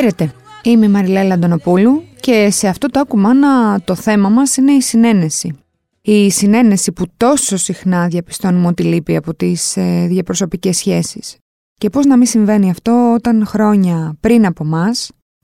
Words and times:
Χαίρετε, 0.00 0.32
είμαι 0.62 0.86
η 0.86 0.88
Μαριλέλα 0.88 1.34
Αντωνοπούλου 1.34 2.02
και 2.20 2.50
σε 2.50 2.68
αυτό 2.68 2.88
το 2.88 3.00
ακουμάνα 3.00 3.80
το 3.80 3.94
θέμα 3.94 4.28
μας 4.28 4.56
είναι 4.56 4.72
η 4.72 4.80
συνένεση. 4.80 5.58
Η 6.02 6.30
συνένεση 6.30 6.92
που 6.92 7.06
τόσο 7.16 7.56
συχνά 7.56 8.06
διαπιστώνουμε 8.08 8.66
ότι 8.66 8.82
λείπει 8.82 9.16
από 9.16 9.34
τις 9.34 9.76
ε, 9.76 10.06
διαπροσωπικές 10.08 10.76
σχέσεις. 10.76 11.36
Και 11.74 11.90
πώς 11.90 12.06
να 12.06 12.16
μην 12.16 12.26
συμβαίνει 12.26 12.70
αυτό 12.70 13.12
όταν 13.14 13.46
χρόνια 13.46 14.16
πριν 14.20 14.46
από 14.46 14.64
εμά, 14.64 14.90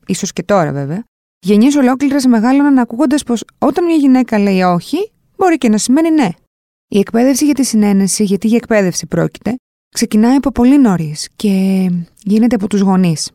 ίσως 0.06 0.33
και 0.33 0.42
τώρα 0.42 0.73
βέβαια, 0.73 1.05
γενιές 1.38 1.75
ολόκληρες 1.75 2.27
μεγάλωναν 2.27 2.78
ακούγοντας 2.78 3.23
πως 3.23 3.45
όταν 3.59 3.84
μια 3.84 3.97
γυναίκα 3.97 4.38
λέει 4.38 4.62
όχι, 4.62 5.12
μπορεί 5.36 5.59
και 5.59 5.69
να 5.69 5.78
σημαίνει 5.78 6.11
ναι. 6.11 6.28
Η 6.88 6.98
εκπαίδευση 6.98 7.45
για 7.45 7.55
τη 7.55 7.64
συνένεση, 7.64 8.25
γιατί 8.25 8.47
για 8.47 8.56
εκπαίδευση 8.56 9.06
πρόκειται, 9.06 9.55
ξεκινάει 9.95 10.36
από 10.36 10.50
πολύ 10.50 10.78
νωρίς 10.78 11.28
και 11.36 11.86
γίνεται 12.23 12.55
από 12.55 12.69
τους 12.69 12.80
γονείς. 12.80 13.30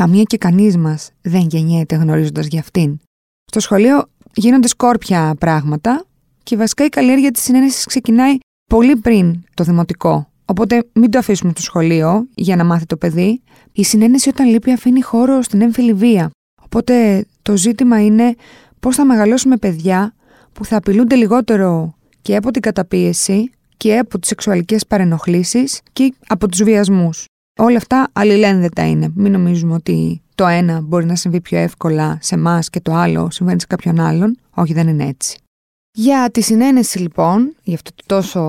Καμία 0.00 0.22
και 0.22 0.38
κανείς 0.38 0.76
μας 0.76 1.10
δεν 1.22 1.46
γεννιέται 1.50 1.96
γνωρίζοντας 1.96 2.46
για 2.46 2.60
αυτήν. 2.60 2.98
Στο 3.44 3.60
σχολείο 3.60 4.04
γίνονται 4.34 4.68
σκόρπια 4.68 5.34
πράγματα 5.38 6.04
και 6.42 6.56
βασικά 6.56 6.84
η 6.84 6.88
καλλιέργεια 6.88 7.30
της 7.30 7.42
συνένεσης 7.42 7.84
ξεκινάει 7.84 8.38
πολύ 8.70 8.96
πριν 8.96 9.42
το 9.54 9.64
δημοτικό. 9.64 10.28
Οπότε 10.44 10.84
μην 10.92 11.10
το 11.10 11.18
αφήσουμε 11.18 11.50
στο 11.50 11.62
σχολείο 11.62 12.26
για 12.34 12.56
να 12.56 12.64
μάθει 12.64 12.86
το 12.86 12.96
παιδί. 12.96 13.42
Η 13.72 13.84
συνένεση 13.84 14.28
όταν 14.28 14.46
λείπει 14.46 14.70
αφήνει 14.70 15.00
χώρο 15.00 15.42
στην 15.42 15.60
έμφυλη 15.60 15.92
βία. 15.92 16.30
Οπότε 16.62 17.26
το 17.42 17.56
ζήτημα 17.56 18.04
είναι 18.04 18.34
πώς 18.80 18.96
θα 18.96 19.04
μεγαλώσουμε 19.04 19.56
παιδιά 19.56 20.14
που 20.52 20.64
θα 20.64 20.76
απειλούνται 20.76 21.14
λιγότερο 21.14 21.94
και 22.22 22.36
από 22.36 22.50
την 22.50 22.62
καταπίεση 22.62 23.50
και 23.76 23.98
από 23.98 24.18
τις 24.18 24.28
σεξουαλικές 24.28 24.86
παρενοχλήσεις 24.86 25.80
και 25.92 26.14
από 26.26 26.48
τους 26.48 26.62
βιασμούς. 26.62 27.24
Όλα 27.58 27.76
αυτά 27.76 28.08
αλληλένδετα 28.12 28.88
είναι. 28.88 29.12
Μην 29.14 29.32
νομίζουμε 29.32 29.74
ότι 29.74 30.22
το 30.34 30.46
ένα 30.46 30.80
μπορεί 30.80 31.04
να 31.04 31.14
συμβεί 31.14 31.40
πιο 31.40 31.58
εύκολα 31.58 32.18
σε 32.20 32.34
εμάς 32.34 32.70
και 32.70 32.80
το 32.80 32.92
άλλο 32.92 33.30
συμβαίνει 33.30 33.60
σε 33.60 33.66
κάποιον 33.66 34.00
άλλον. 34.00 34.38
Όχι, 34.54 34.72
δεν 34.72 34.88
είναι 34.88 35.04
έτσι. 35.04 35.38
Για 35.92 36.30
τη 36.32 36.42
συνένεση 36.42 36.98
λοιπόν, 36.98 37.56
για 37.62 37.74
αυτό 37.74 37.90
το 37.94 38.02
τόσο 38.06 38.42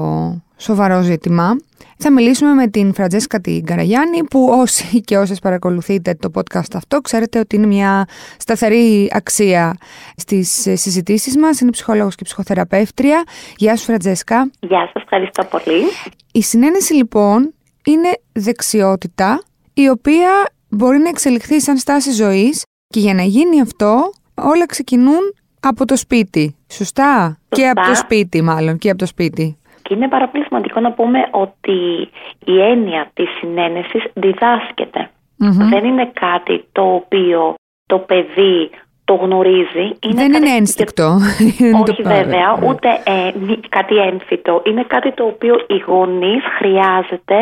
σοβαρό 0.58 1.02
ζήτημα, 1.02 1.56
θα 1.98 2.12
μιλήσουμε 2.12 2.54
με 2.54 2.68
την 2.68 2.94
Φραντζέσκα 2.94 3.40
την 3.40 3.66
Καραγιάννη 3.66 4.24
που 4.24 4.48
όσοι 4.52 5.00
και 5.08 5.18
όσες 5.18 5.40
παρακολουθείτε 5.40 6.18
το 6.20 6.32
podcast 6.34 6.76
αυτό 6.76 7.02
ξέρετε 7.02 7.40
ότι 7.40 7.56
είναι 7.56 7.68
μια 7.68 8.08
σταθερή 8.38 9.10
αξία 9.14 9.78
στις 10.16 10.50
συζητήσεις 10.74 11.38
μας. 11.38 11.60
Είναι 11.60 11.72
ψυχολόγος 11.72 12.16
και 12.16 12.24
ψυχοθεραπεύτρια. 12.24 13.24
Γεια 13.58 13.76
σου 13.76 13.84
Φραντζέσκα. 13.84 14.52
Γεια 14.60 14.90
σας, 14.94 15.04
ευχαριστώ 15.04 15.44
πολύ. 15.44 15.84
Η 16.32 16.42
συνένεση 16.42 16.94
λοιπόν 16.94 17.54
είναι 17.86 18.10
δεξιότητα 18.34 19.42
η 19.74 19.90
οποία 19.90 20.30
μπορεί 20.70 20.98
να 20.98 21.10
εξελιχθεί 21.10 21.62
σαν 21.62 21.78
στάση 21.78 22.12
ζωής 22.12 22.64
και 22.88 23.00
για 23.00 23.14
να 23.14 23.22
γίνει 23.22 23.62
αυτό 23.62 24.12
όλα 24.36 24.66
ξεκινούν 24.66 25.34
από 25.60 25.86
το 25.86 25.98
σπίτι. 25.98 26.56
Σωστά; 26.72 27.26
Σωστά. 27.26 27.40
Και 27.50 27.70
από 27.70 27.82
το 27.82 27.96
σπίτι 27.96 28.42
μάλλον, 28.42 28.78
και 28.78 28.90
από 28.90 28.98
το 28.98 29.06
σπίτι. 29.06 29.58
Και 29.82 29.94
είναι 29.94 30.08
πάρα 30.08 30.30
πολύ 30.30 30.44
σημαντικό 30.44 30.80
να 30.80 30.92
πούμε 30.92 31.20
ότι 31.32 32.10
η 32.46 32.62
έννοια 32.62 33.12
της 33.14 33.30
συνένεσης 33.40 34.04
Δεν 35.70 35.86
είναι 35.86 36.12
κάτι 36.14 36.66
το 36.72 36.94
οποίο 36.94 37.54
το 37.86 38.00
παιδί 38.00 38.70
το 39.06 39.14
γνωρίζει. 39.14 39.86
Είναι 40.06 40.14
Δεν 40.14 40.34
είναι 40.34 40.50
ένστικτο. 40.50 41.18
Όχι 41.90 42.02
βέβαια, 42.02 42.60
ούτε 42.68 42.90
ε, 43.04 43.32
κάτι 43.70 43.96
έμφυτο. 43.96 44.62
Είναι 44.66 44.84
κάτι 44.88 45.12
το 45.14 45.24
οποίο 45.24 45.56
οι 45.68 45.84
γονείς 45.88 46.44
χρειάζεται 46.58 47.40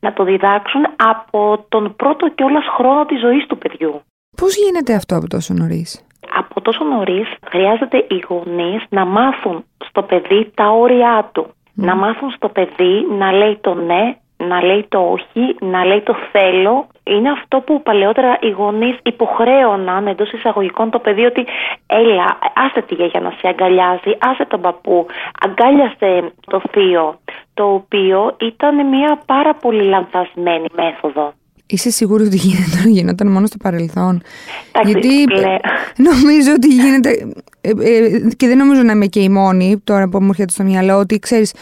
να 0.00 0.12
το 0.12 0.24
διδάξουν 0.24 0.82
από 0.96 1.64
τον 1.68 1.94
πρώτο 1.96 2.28
κιόλας 2.28 2.64
χρόνο 2.76 3.04
της 3.04 3.20
ζωής 3.20 3.46
του 3.46 3.58
παιδιού. 3.58 4.02
Πώς 4.36 4.56
γίνεται 4.56 4.94
αυτό 4.94 5.16
από 5.16 5.26
τόσο 5.28 5.54
νωρίς; 5.54 6.06
Από 6.34 6.60
τόσο 6.60 6.84
νωρίς 6.84 7.28
χρειάζεται 7.50 7.96
οι 7.96 8.24
γονείς 8.28 8.82
να 8.88 9.04
μάθουν 9.04 9.64
στο 9.88 10.02
παιδί 10.02 10.50
τα 10.54 10.68
όρια 10.68 11.30
του. 11.32 11.46
Να 11.74 11.94
μάθουν 11.96 12.30
στο 12.30 12.48
παιδί 12.48 13.06
να 13.18 13.32
λέει 13.32 13.58
το 13.60 13.74
ναι, 13.74 14.16
να 14.36 14.64
λέει 14.64 14.86
το 14.88 14.98
όχι, 14.98 15.56
να 15.60 15.84
λέει 15.84 16.00
το 16.00 16.14
θέλω. 16.32 16.86
Είναι 17.14 17.30
αυτό 17.30 17.60
που 17.66 17.82
παλαιότερα 17.82 18.38
οι 18.40 18.50
γονείς 18.50 18.96
υποχρέωναν 19.02 20.06
εντός 20.06 20.32
εισαγωγικών 20.32 20.90
το 20.90 20.98
παιδί 20.98 21.24
ότι 21.24 21.46
έλα, 21.86 22.38
άσε 22.54 22.80
τη 22.86 22.94
γιαγιά 22.94 23.20
να 23.20 23.30
σε 23.30 23.48
αγκαλιάζει, 23.48 24.12
άσε 24.18 24.44
τον 24.44 24.60
παππού, 24.60 25.06
αγκάλιασε 25.40 26.32
το 26.46 26.62
θείο, 26.70 27.20
το 27.54 27.64
οποίο 27.64 28.36
ήταν 28.40 28.88
μια 28.88 29.22
πάρα 29.26 29.54
πολύ 29.54 29.82
λανθασμένη 29.82 30.66
μέθοδο. 30.76 31.32
Είσαι 31.66 31.90
σίγουρη 31.90 32.24
ότι 32.24 32.36
γίνεται, 32.36 32.88
γινόταν 32.96 33.28
μόνο 33.32 33.46
στο 33.46 33.56
παρελθόν; 33.62 34.22
Εντάξει, 34.72 34.90
Γιατί 34.90 35.24
νομίζω 36.08 36.52
ότι 36.52 36.68
γίνεται. 36.68 37.10
Ε, 37.60 37.70
ε, 37.70 38.28
και 38.36 38.46
δεν 38.46 38.56
νομίζω 38.56 38.82
να 38.82 38.92
είμαι 38.92 39.06
και 39.06 39.20
η 39.20 39.28
μόνη 39.28 39.80
τώρα 39.84 40.08
που 40.08 40.22
μου 40.22 40.28
έρχεται 40.28 40.52
στο 40.52 40.62
μυαλό 40.62 40.98
ότι 40.98 41.18
ξέρεις, 41.18 41.54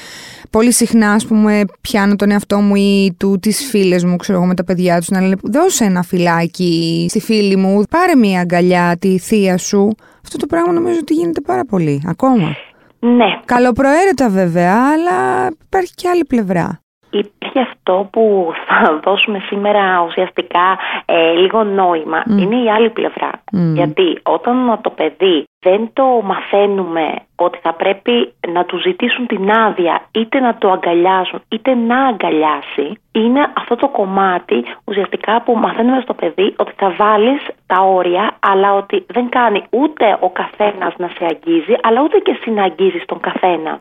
πολύ 0.50 0.72
συχνά, 0.72 1.12
ας 1.12 1.26
πούμε, 1.26 1.64
πιάνω 1.80 2.16
τον 2.16 2.30
εαυτό 2.30 2.58
μου 2.58 2.74
ή 2.74 3.14
του 3.18 3.38
τις 3.40 3.68
φίλες 3.70 4.04
μου, 4.04 4.16
ξέρω 4.16 4.38
εγώ, 4.38 4.46
με 4.46 4.54
τα 4.54 4.64
παιδιά 4.64 4.98
τους 4.98 5.08
να 5.08 5.20
λένε 5.20 5.36
Δώσε 5.42 5.84
ένα 5.84 6.02
φυλάκι 6.02 7.06
στη 7.08 7.20
φίλη 7.20 7.56
μου, 7.56 7.82
πάρε 7.90 8.14
μια 8.14 8.40
αγκαλιά 8.40 8.96
τη 8.98 9.18
θεία 9.18 9.58
σου. 9.58 9.94
Αυτό 10.24 10.36
το 10.36 10.46
πράγμα 10.46 10.72
νομίζω 10.72 10.98
ότι 11.00 11.14
γίνεται 11.14 11.40
πάρα 11.40 11.64
πολύ 11.64 12.02
ακόμα. 12.06 12.56
Ναι. 12.98 13.26
Καλοπροαίρετα 13.44 14.28
βέβαια, 14.28 14.74
αλλά 14.92 15.48
υπάρχει 15.66 15.94
και 15.94 16.08
άλλη 16.08 16.24
πλευρά. 16.24 16.80
Υπάρχει 17.18 17.58
αυτό 17.58 18.08
που 18.12 18.52
θα 18.66 19.00
δώσουμε 19.04 19.38
σήμερα 19.46 20.02
ουσιαστικά 20.06 20.78
ε, 21.04 21.32
λίγο 21.32 21.64
νόημα. 21.64 22.22
Είναι 22.26 22.56
η 22.56 22.70
άλλη 22.70 22.90
πλευρά. 22.90 23.30
Γιατί 23.74 24.18
όταν 24.22 24.78
το 24.82 24.90
παιδί 24.90 25.44
δεν 25.60 25.90
το 25.92 26.04
μαθαίνουμε 26.24 27.14
ότι 27.36 27.58
θα 27.62 27.72
πρέπει 27.72 28.32
να 28.48 28.64
του 28.64 28.78
ζητήσουν 28.78 29.26
την 29.26 29.50
άδεια 29.50 30.02
είτε 30.10 30.40
να 30.40 30.54
το 30.58 30.70
αγκαλιάσουν 30.70 31.40
είτε 31.48 31.74
να 31.74 32.06
αγκαλιάσει 32.06 33.00
είναι 33.12 33.52
αυτό 33.56 33.74
το 33.76 33.88
κομμάτι 33.88 34.64
ουσιαστικά 34.84 35.42
που 35.42 35.56
μαθαίνουμε 35.56 36.00
στο 36.00 36.14
παιδί 36.14 36.54
ότι 36.56 36.72
θα 36.76 36.94
βάλεις 36.98 37.46
τα 37.66 37.82
όρια 37.82 38.36
αλλά 38.40 38.74
ότι 38.74 39.04
δεν 39.08 39.28
κάνει 39.28 39.64
ούτε 39.70 40.16
ο 40.20 40.30
καθένας 40.30 40.94
να 40.96 41.08
σε 41.08 41.24
αγγίζει 41.24 41.74
αλλά 41.82 42.02
ούτε 42.02 42.18
και 42.18 42.38
συναγγίζει 42.42 43.02
τον 43.06 43.20
καθένα. 43.20 43.80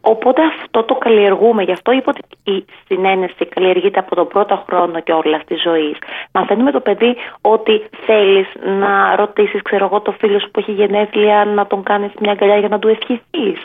Οπότε 0.00 0.42
αυτό 0.60 0.82
το 0.82 0.94
καλλιεργούμε. 0.94 1.62
Γι' 1.62 1.72
αυτό 1.72 1.92
είπα 1.92 2.12
ότι 2.14 2.52
η 2.56 2.64
συνένεση 2.86 3.46
καλλιεργείται 3.46 3.98
από 3.98 4.14
τον 4.14 4.26
πρώτο 4.28 4.64
χρόνο 4.68 5.00
και 5.00 5.12
όλα 5.12 5.40
τη 5.46 5.54
ζωή. 5.64 5.96
Μαθαίνουμε 6.32 6.70
το 6.70 6.80
παιδί 6.80 7.16
ότι 7.40 7.82
θέλεις 8.06 8.46
να 8.80 9.16
ρωτήσεις, 9.16 9.62
ξέρω 9.62 9.84
εγώ, 9.84 10.00
το 10.00 10.12
φίλο 10.18 10.40
σου 10.40 10.50
που 10.50 10.60
έχει 10.60 10.72
γενέθλια 10.72 11.44
να 11.44 11.66
τον 11.66 11.82
κάνεις 11.82 12.10
μια 12.20 12.32
αγκαλιά 12.32 12.56
για 12.56 12.68
να 12.68 12.78
του 12.78 12.88
ευχηθείς. 12.88 13.60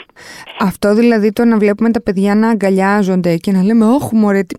Αυτό 0.60 0.94
δηλαδή 0.94 1.32
το 1.34 1.46
να 1.46 1.58
βλέπουμε 1.58 1.92
τα 1.92 2.02
παιδιά 2.02 2.36
να 2.36 2.50
αγκαλιάζονται 2.50 3.36
και 3.36 3.52
να 3.52 3.64
λέμε, 3.64 3.86
Όχι, 3.86 4.16
μωρέ, 4.16 4.44
τι, 4.44 4.56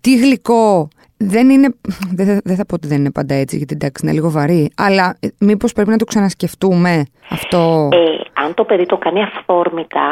τι 0.00 0.16
γλυκό. 0.18 0.88
Δεν 1.18 1.50
είναι. 1.50 1.74
Δεν, 2.14 2.40
δεν 2.44 2.56
θα 2.56 2.66
πω 2.66 2.74
ότι 2.74 2.86
δεν 2.86 2.98
είναι 2.98 3.12
πάντα 3.12 3.34
έτσι, 3.34 3.56
γιατί 3.56 3.74
εντάξει 3.74 4.04
είναι 4.04 4.14
λίγο 4.14 4.30
βαρύ. 4.30 4.70
Αλλά 4.76 5.16
ε, 5.20 5.28
μήπως 5.40 5.72
πρέπει 5.72 5.90
να 5.90 5.96
το 5.96 6.04
ξανασκεφτούμε 6.04 7.04
αυτό; 7.30 7.88
Ε, 7.92 8.42
αν 8.44 8.54
το 8.54 8.64
παιδί 8.64 8.86
το 8.86 8.96
κάνει 8.96 9.20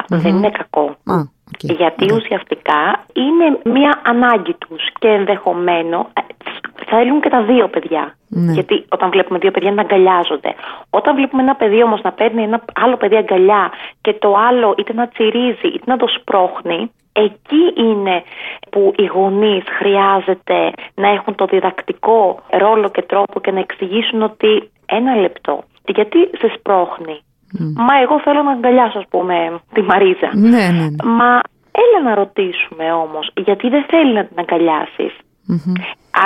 δεν 0.08 0.36
είναι 0.36 0.50
κακό. 0.50 0.96
Γιατί 1.58 2.12
ουσιαστικά 2.12 3.04
είναι 3.12 3.74
μία 3.76 4.00
ανάγκη 4.04 4.54
τους 4.54 4.82
και 4.98 5.08
ενδεχομένως 5.08 6.06
ε, 6.12 6.20
θέλουν 6.86 7.20
και 7.20 7.28
τα 7.28 7.42
δύο 7.42 7.68
παιδιά. 7.68 8.14
Ναι. 8.28 8.52
Γιατί 8.52 8.84
όταν 8.88 9.10
βλέπουμε 9.10 9.38
δύο 9.38 9.50
παιδιά 9.50 9.72
να 9.72 9.82
αγκαλιάζονται. 9.82 10.54
Όταν 10.90 11.14
βλέπουμε 11.14 11.42
ένα 11.42 11.54
παιδί 11.54 11.82
όμως 11.82 12.00
να 12.02 12.12
παίρνει 12.12 12.42
ένα 12.42 12.64
άλλο 12.74 12.96
παιδί 12.96 13.16
αγκαλιά 13.16 13.70
και 14.00 14.12
το 14.12 14.34
άλλο 14.48 14.74
είτε 14.78 14.92
να 14.92 15.08
τσιρίζει 15.08 15.68
είτε 15.74 15.84
να 15.86 15.96
το 15.96 16.06
σπρώχνει, 16.08 16.90
εκεί 17.12 17.64
είναι 17.76 18.22
που 18.70 18.92
οι 18.96 19.04
γονείς 19.04 19.64
χρειάζεται 19.78 20.70
να 20.94 21.08
έχουν 21.08 21.34
το 21.34 21.44
διδακτικό 21.44 22.42
ρόλο 22.50 22.88
και 22.90 23.02
τρόπο 23.02 23.40
και 23.40 23.50
να 23.50 23.60
εξηγήσουν 23.60 24.22
ότι 24.22 24.70
ένα 24.86 25.16
λεπτό. 25.16 25.64
Γιατί 25.84 26.18
σε 26.18 26.52
σπρώχνει, 26.56 27.20
Μα 27.58 28.00
εγώ 28.02 28.20
θέλω 28.20 28.42
να 28.42 28.50
αγκαλιάσω, 28.50 28.98
ας 28.98 29.04
πούμε, 29.08 29.60
τη 29.72 29.82
Μαρίζα. 29.82 30.30
Ναι, 30.34 30.48
ναι, 30.48 30.84
ναι. 30.84 31.10
Μα 31.20 31.40
έλα 31.82 31.98
να 32.04 32.14
ρωτήσουμε 32.14 32.92
όμως, 32.92 33.30
γιατί 33.34 33.68
δεν 33.68 33.84
θέλει 33.88 34.12
να 34.12 34.24
την 34.24 34.38
αγκαλιασει 35.46 35.72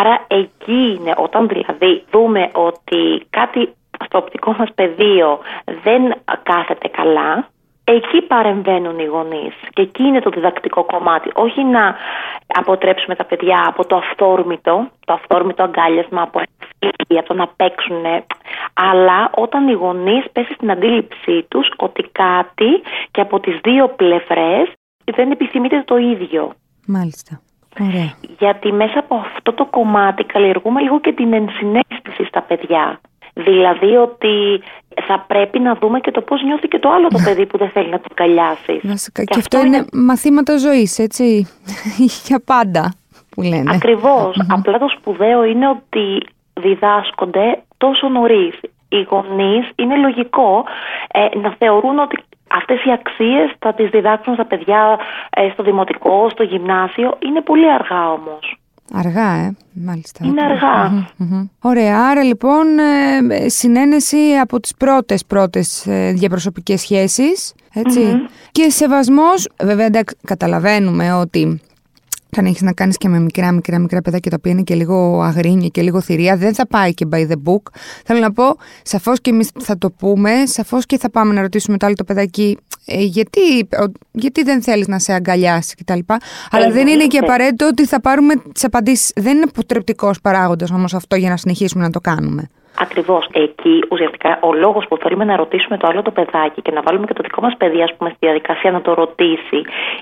Άρα 0.01 0.25
εκεί 0.27 0.97
είναι, 0.99 1.15
όταν 1.17 1.49
δηλαδή 1.49 2.05
δούμε 2.11 2.51
ότι 2.53 3.27
κάτι 3.31 3.75
στο 4.05 4.19
οπτικό 4.19 4.55
μας 4.59 4.69
πεδίο 4.75 5.39
δεν 5.83 6.15
κάθεται 6.43 6.89
καλά, 6.89 7.49
εκεί 7.85 8.23
παρεμβαίνουν 8.23 8.99
οι 8.99 9.05
γονείς 9.05 9.55
και 9.71 9.83
εκεί 9.83 10.03
είναι 10.03 10.21
το 10.21 10.31
διδακτικό 10.31 10.85
κομμάτι. 10.85 11.31
Όχι 11.35 11.65
να 11.65 11.95
αποτρέψουμε 12.47 13.15
τα 13.15 13.25
παιδιά 13.25 13.65
από 13.67 13.87
το 13.87 13.97
αυθόρμητο, 13.97 14.89
το 15.05 15.13
αυθόρμητο 15.13 15.63
αγκάλιασμα, 15.63 16.23
από 16.23 16.41
από 17.09 17.23
το 17.23 17.35
να 17.35 17.47
παίξουν, 17.47 18.05
αλλά 18.73 19.31
όταν 19.35 19.69
οι 19.69 19.73
γονείς 19.73 20.25
πέσει 20.33 20.53
στην 20.53 20.71
αντίληψή 20.71 21.47
τους 21.49 21.73
ότι 21.77 22.03
κάτι 22.13 22.83
και 23.11 23.21
από 23.21 23.41
τις 23.41 23.59
δύο 23.63 23.89
πλευρές 23.89 24.73
δεν 25.05 25.31
επιθυμείται 25.31 25.83
το 25.87 25.97
ίδιο. 25.97 26.53
Μάλιστα. 26.87 27.41
Ωραία. 27.79 28.13
Γιατί 28.39 28.73
μέσα 28.73 28.99
από 28.99 29.15
αυτό 29.15 29.53
το 29.53 29.65
κομμάτι 29.65 30.25
καλλιεργούμε 30.25 30.81
λίγο 30.81 31.01
και 31.01 31.13
την 31.13 31.33
ενσυναίσθηση 31.33 32.01
πεποίθηση 32.11 32.29
στα 32.29 32.43
παιδιά. 32.43 33.01
Δηλαδή 33.35 33.97
ότι 33.97 34.63
θα 35.07 35.25
πρέπει 35.27 35.59
να 35.59 35.75
δούμε 35.75 36.01
και 36.01 36.11
το 36.11 36.21
πώς 36.21 36.43
νιώθει 36.43 36.69
και 36.69 36.79
το 36.79 36.91
άλλο 36.91 37.09
το 37.09 37.19
παιδί 37.25 37.47
που 37.47 37.59
δεν 37.59 37.71
θέλει 37.71 37.89
να 37.89 38.01
το 38.01 38.07
αγκαλιάσει. 38.11 38.81
Και, 39.13 39.25
και, 39.25 39.39
αυτό, 39.39 39.61
είναι, 39.67 39.85
μαθήματα 39.93 40.59
ζωής, 40.59 40.99
έτσι, 40.99 41.49
για 42.27 42.43
πάντα 42.45 42.95
που 43.31 43.43
λένε. 43.43 43.79
Απλά 44.49 44.79
το 44.79 44.89
σπουδαίο 44.99 45.45
είναι 45.45 45.69
ότι 45.69 46.27
διδάσκονται 46.61 47.63
τόσο 47.77 48.09
νωρίς. 48.09 48.61
Οι 48.89 49.07
γονείς 49.11 49.71
είναι 49.75 49.97
λογικό 49.97 50.65
ε, 51.13 51.39
να 51.39 51.55
θεωρούν 51.59 51.99
ότι 51.99 52.23
αυτές 52.59 52.85
οι 52.85 52.93
αξίες 52.93 53.53
θα 53.59 53.75
τις 53.75 53.89
διδάξουν 53.91 54.35
στα 54.35 54.47
παιδιά 54.47 54.99
ε, 55.31 55.49
στο 55.53 55.63
δημοτικό, 55.63 56.29
στο 56.31 56.43
γυμνάσιο. 56.43 57.19
Είναι 57.19 57.41
πολύ 57.41 57.73
αργά 57.73 58.13
όμως. 58.13 58.59
Αργά, 58.93 59.35
ε, 59.35 59.57
μάλιστα. 59.73 60.25
Είναι 60.25 60.43
Ωραία, 61.61 62.09
άρα 62.11 62.23
λοιπόν 62.23 62.79
ε, 62.79 63.49
συνένεση 63.49 64.17
από 64.41 64.61
τις 64.61 64.75
πρώτες 64.77 65.25
πρώτες 65.25 65.87
ε, 65.87 66.13
διαπροσωπικές 66.13 66.81
σχέσεις, 66.81 67.55
Και 68.53 68.71
σεβασμός, 68.71 69.49
βέβαια 69.63 69.87
εντάξει, 69.87 70.17
καταλαβαίνουμε 70.25 71.13
ότι 71.13 71.61
όταν 72.33 72.47
έχεις 72.47 72.63
να 72.63 72.73
κάνεις 72.73 72.97
και 72.97 73.09
με 73.09 73.19
μικρά, 73.19 73.53
μικρά, 73.53 73.79
μικρά 73.79 74.03
παιδάκια 74.03 74.31
τα 74.31 74.37
οποία 74.39 74.53
είναι 74.53 74.63
και 74.63 74.75
λίγο 74.75 75.23
αγρίνια 75.23 75.69
και 75.69 75.83
λίγο 75.83 76.01
θηρία, 76.01 76.37
δεν 76.37 76.55
θα 76.55 76.67
πάει 76.67 76.95
και 76.95 77.07
by 77.13 77.29
the 77.29 77.35
book. 77.45 77.63
Θέλω 78.05 78.21
να 78.21 78.33
πω, 78.33 78.45
σαφώς 78.83 79.21
και 79.21 79.31
εμείς 79.31 79.49
θα 79.59 79.79
το 79.79 79.91
πούμε, 79.91 80.33
σαφώς 80.45 80.87
και 80.87 80.99
θα 80.99 81.11
πάμε 81.11 81.33
να 81.33 81.41
ρωτήσουμε 81.41 81.77
το 81.77 81.87
άλλο 81.87 81.95
το 81.95 82.05
παιδάκι, 82.05 82.59
ε, 82.85 83.03
γιατί, 83.03 83.41
γιατί 84.13 84.43
δεν 84.43 84.63
θέλεις 84.63 84.89
να 84.89 84.99
σε 84.99 85.13
αγκαλιάσει 85.13 85.75
κτλ. 85.75 85.99
Αλλά 86.51 86.71
δεν 86.71 86.87
είναι 86.87 87.07
και 87.07 87.19
απαραίτητο 87.19 87.67
ότι 87.67 87.87
θα 87.87 88.01
πάρουμε 88.01 88.35
τις 88.53 88.65
απαντήσεις. 88.65 89.13
Δεν 89.15 89.37
είναι 89.37 89.47
αποτρεπτικός 89.49 90.21
παράγοντας 90.21 90.71
όμως 90.71 90.95
αυτό 90.95 91.17
για 91.17 91.31
να 91.31 91.37
συνεχίσουμε 91.37 91.85
να 91.85 91.91
το 91.91 92.01
κάνουμε. 92.01 92.49
Ακριβώς. 92.81 93.29
Εκεί 93.33 93.85
ουσιαστικά 93.91 94.39
ο 94.43 94.53
λόγος 94.53 94.85
που 94.89 94.97
θέλουμε 94.97 95.25
να 95.25 95.37
ρωτήσουμε 95.37 95.77
το 95.77 95.87
άλλο 95.91 96.03
το 96.03 96.11
παιδάκι 96.11 96.63
και 96.63 96.71
να 96.71 96.83
βάλουμε 96.83 97.07
και 97.07 97.13
το 97.13 97.23
δικό 97.23 97.41
μας 97.41 97.57
παιδί, 97.57 97.83
ας 97.83 97.95
πούμε, 97.97 98.11
στη 98.11 98.19
διαδικασία 98.21 98.71
να 98.71 98.81
το 98.81 98.95
ρωτήσει, 98.95 99.61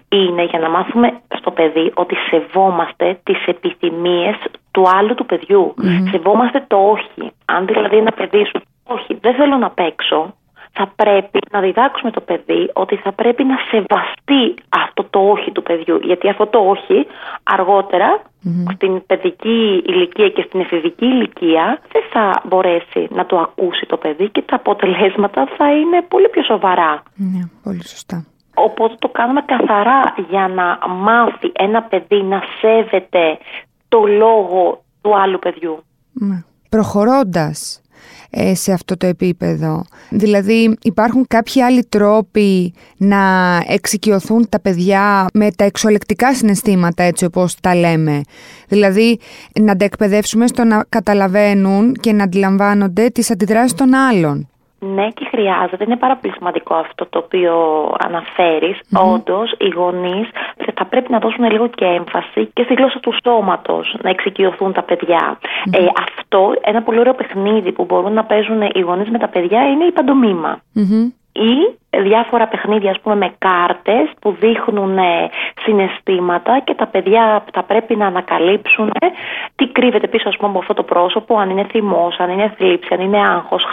είναι 0.09 0.45
για 0.45 0.59
να 0.59 0.69
μάθουμε 0.69 1.21
στο 1.39 1.51
παιδί 1.51 1.93
ότι 1.95 2.15
σεβόμαστε 2.31 3.19
τις 3.23 3.47
επιθυμίες 3.47 4.37
του 4.71 4.83
άλλου 4.97 5.15
του 5.15 5.27
παιδιου 5.27 5.75
Σεβόμαστε 6.11 6.65
το 6.67 6.77
όχι. 6.77 7.33
Αν 7.45 7.67
δηλαδή 7.67 7.97
ένα 7.97 8.13
παιδί 8.13 8.45
σου, 8.45 8.61
όχι, 8.87 9.19
δεν 9.21 9.35
θέλω 9.35 9.57
να 9.57 9.71
παίξω, 9.71 10.35
θα 10.79 10.93
πρέπει 11.03 11.39
να 11.51 11.61
διδάξουμε 11.61 12.11
το 12.11 12.21
παιδί 12.21 12.71
ότι 12.73 12.97
θα 12.97 13.13
πρέπει 13.13 13.45
να 13.45 13.57
σεβαστεί 13.71 14.45
αυτό 14.69 15.03
το 15.11 15.19
όχι 15.19 15.51
του 15.53 15.63
παιδιού. 15.63 15.97
Γιατί 16.03 16.29
αυτό 16.29 16.47
το 16.47 16.59
όχι 16.59 17.07
αργότερα 17.43 18.23
στην 18.75 19.07
παιδική 19.07 19.83
ηλικία 19.87 20.29
και 20.29 20.45
στην 20.47 20.61
εφηβική 20.61 21.05
ηλικία 21.05 21.81
δεν 21.93 22.03
θα 22.13 22.43
μπορέσει 22.49 23.09
να 23.11 23.27
το 23.27 23.39
ακούσει 23.39 23.87
το 23.87 23.97
παιδί 23.97 24.31
και 24.31 24.43
τα 24.43 24.57
αποτελέσματα 24.57 25.49
θα 25.57 25.73
είναι 25.73 26.03
πολύ 26.09 26.29
πιο 26.29 26.43
σοβαρά. 26.43 27.03
Ναι, 27.15 27.43
πολύ 27.63 27.89
σωστά. 27.89 28.27
Οπότε 28.55 28.95
το 28.99 29.09
κάνουμε 29.09 29.43
καθαρά 29.43 30.15
για 30.31 30.49
να 30.49 30.89
μάθει 30.89 31.53
ένα 31.53 31.83
παιδί 31.83 32.23
να 32.23 32.43
σέβεται 32.61 33.39
το 33.89 34.07
λόγο 34.07 34.83
του 35.01 35.19
άλλου 35.19 35.39
παιδιού. 35.39 35.85
Ναι. 36.13 36.43
Προχωρώντας 36.69 37.83
ε, 37.85 37.88
σε 38.53 38.73
αυτό 38.73 38.97
το 38.97 39.07
επίπεδο. 39.07 39.85
Δηλαδή 40.11 40.77
υπάρχουν 40.83 41.27
κάποιοι 41.27 41.63
άλλοι 41.63 41.85
τρόποι 41.85 42.75
να 42.97 43.19
εξοικειωθούν 43.69 44.49
τα 44.49 44.61
παιδιά 44.61 45.27
με 45.33 45.51
τα 45.57 45.65
εξολεκτικά 45.65 46.35
συναισθήματα 46.35 47.03
έτσι 47.03 47.25
όπως 47.25 47.61
τα 47.61 47.75
λέμε. 47.75 48.21
Δηλαδή 48.69 49.19
να 49.61 49.77
τα 49.77 49.85
εκπαιδεύσουμε 49.85 50.47
στο 50.47 50.65
να 50.65 50.85
καταλαβαίνουν 50.89 51.95
και 51.95 52.13
να 52.13 52.25
αντιλαμβάνονται 52.25 53.09
τις 53.09 53.31
αντιδράσεις 53.31 53.75
των 53.75 53.95
άλλων. 53.95 54.49
Ναι, 54.81 55.09
και 55.11 55.27
χρειάζεται. 55.31 55.85
Είναι 55.85 55.97
πάρα 55.97 56.17
πολύ 56.17 56.35
σημαντικό 56.35 56.75
αυτό 56.75 57.07
το 57.07 57.19
οποίο 57.19 57.55
αναφέρεις. 57.99 58.79
Mm-hmm. 58.79 59.13
Όντως, 59.13 59.55
οι 59.59 59.69
γονείς 59.69 60.29
θα 60.75 60.78
πρέπει 60.89 61.11
να 61.13 61.19
δώσουν 61.19 61.51
λίγο 61.51 61.67
και 61.69 61.85
έμφαση 61.85 62.51
και 62.53 62.63
στη 62.63 62.75
γλώσσα 62.75 63.01
του 63.01 63.15
σώματος, 63.25 63.97
να 64.03 64.11
εξοικειωθούν 64.11 64.73
τα 64.73 64.83
παιδιά. 64.83 65.39
Ε, 65.71 65.87
αυτό, 66.07 66.55
ένα 66.61 66.83
πολύ 66.83 66.99
ωραίο 66.99 67.15
παιχνίδι 67.15 67.73
που 67.73 67.85
μπορούν 67.85 68.13
να 68.13 68.25
παίζουν 68.25 68.63
οι 68.63 68.81
γονείς 68.81 69.11
με 69.11 69.19
τα 69.19 69.29
παιδιά 69.29 69.69
είναι 69.69 69.85
η 69.85 69.93
παντομήμα 69.93 70.61
ή 71.33 71.79
διάφορα 72.03 72.49
παιχνίδια 72.49 72.91
ας 72.91 73.01
πούμε 73.01 73.15
με 73.15 73.35
κάρτες 73.39 74.11
που 74.21 74.37
δείχνουν 74.41 74.99
ε, 74.99 75.31
συναισθήματα 75.65 76.61
και 76.65 76.75
τα 76.75 76.87
παιδιά 76.87 77.45
θα 77.53 77.63
πρέπει 77.63 77.97
να 77.97 78.07
ανακαλύψουν 78.07 78.89
ε, 79.01 79.07
τι 79.55 79.67
κρύβεται 79.67 80.09
πίσω 80.09 80.29
ας 80.29 80.37
πούμε 80.37 80.51
από 80.51 80.59
αυτό 80.59 80.75
το 80.75 80.83
πρόσωπο 80.83 81.39
αν 81.39 81.51
είναι 81.51 81.67
θυμός, 81.71 82.19
αν 82.19 82.31
είναι 82.31 82.55
θλίψη, 82.57 82.95
αν 82.95 83.01
είναι 83.01 83.19
άγχος, 83.19 83.65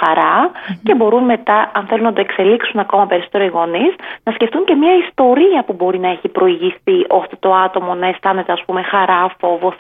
και 0.84 0.96
μπορούν 0.96 1.24
μετά 1.24 1.72
αν 1.74 1.86
θέλουν 1.86 2.04
να 2.04 2.14
το 2.14 2.22
εξελίξουν 2.22 2.80
ακόμα 2.80 3.06
περισσότερο 3.06 3.44
οι 3.44 3.48
γονείς 3.48 3.96
να 4.24 4.32
σκεφτούν 4.32 4.66
και 4.66 4.76
μια 4.76 4.92
ιστορία 5.08 5.64
που 5.66 5.74
μπορεί 5.74 6.00
να 6.00 6.10
έχει 6.10 6.28
προηγηθεί 6.28 7.06
ώστε 7.08 7.36
το 7.40 7.54
άτομο 7.56 7.94
να 7.96 8.08
αισθάνεται 8.08 8.52
ας 8.52 8.64
πούμε 8.66 8.82
χαρά, 8.82 9.36
φόβο, 9.40 9.74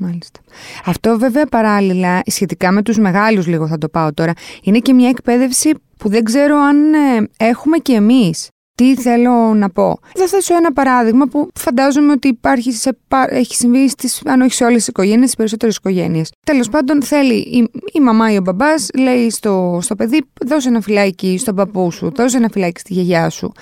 Μάλιστα. 0.00 0.40
Αυτό 0.86 1.18
βέβαια 1.18 1.46
παράλληλα, 1.46 2.20
σχετικά 2.26 2.72
με 2.72 2.82
τους 2.82 2.98
μεγάλους 2.98 3.46
λίγο 3.46 3.66
θα 3.66 3.78
το 3.78 3.88
πάω 3.88 4.14
τώρα, 4.14 4.32
είναι 4.62 4.78
και 4.78 4.92
μια 4.92 5.08
εκπαίδευση 5.08 5.82
που 5.98 6.08
δεν 6.08 6.24
ξέρω 6.24 6.56
αν 6.56 6.94
ε, 6.94 7.28
έχουμε 7.36 7.78
και 7.78 7.92
εμείς. 7.92 8.48
Τι 8.78 8.96
θέλω 8.96 9.54
να 9.54 9.70
πω. 9.70 9.98
Θα 10.14 10.26
θέσω 10.26 10.54
ένα 10.56 10.72
παράδειγμα 10.72 11.26
που 11.26 11.48
φαντάζομαι 11.54 12.12
ότι 12.12 12.28
υπάρχει 12.28 12.72
σε, 12.72 12.98
έχει 13.28 13.54
συμβεί 13.54 13.88
στις, 13.88 14.22
αν 14.24 14.40
όχι 14.40 14.52
σε 14.52 14.64
όλες 14.64 14.76
τις 14.76 14.86
οικογένειες, 14.88 15.22
στις 15.24 15.36
περισσότερες 15.36 15.76
οικογένειες. 15.76 16.32
Τέλος 16.46 16.68
πάντων 16.68 17.02
θέλει 17.02 17.34
η, 17.34 17.70
η 17.92 18.00
μαμά 18.00 18.32
ή 18.32 18.36
ο 18.36 18.40
μπαμπάς 18.40 18.88
λέει 18.98 19.30
στο, 19.30 19.78
στο 19.82 19.94
παιδί 19.94 20.20
δώσε 20.46 20.68
ένα 20.68 20.80
φυλάκι 20.80 21.38
στον 21.38 21.54
παππού 21.54 21.90
σου, 21.90 22.12
δώσε 22.14 22.36
ένα 22.36 22.48
φυλάκι 22.52 22.80
στη 22.80 22.92
γιαγιά 22.92 23.30
σου. 23.30 23.52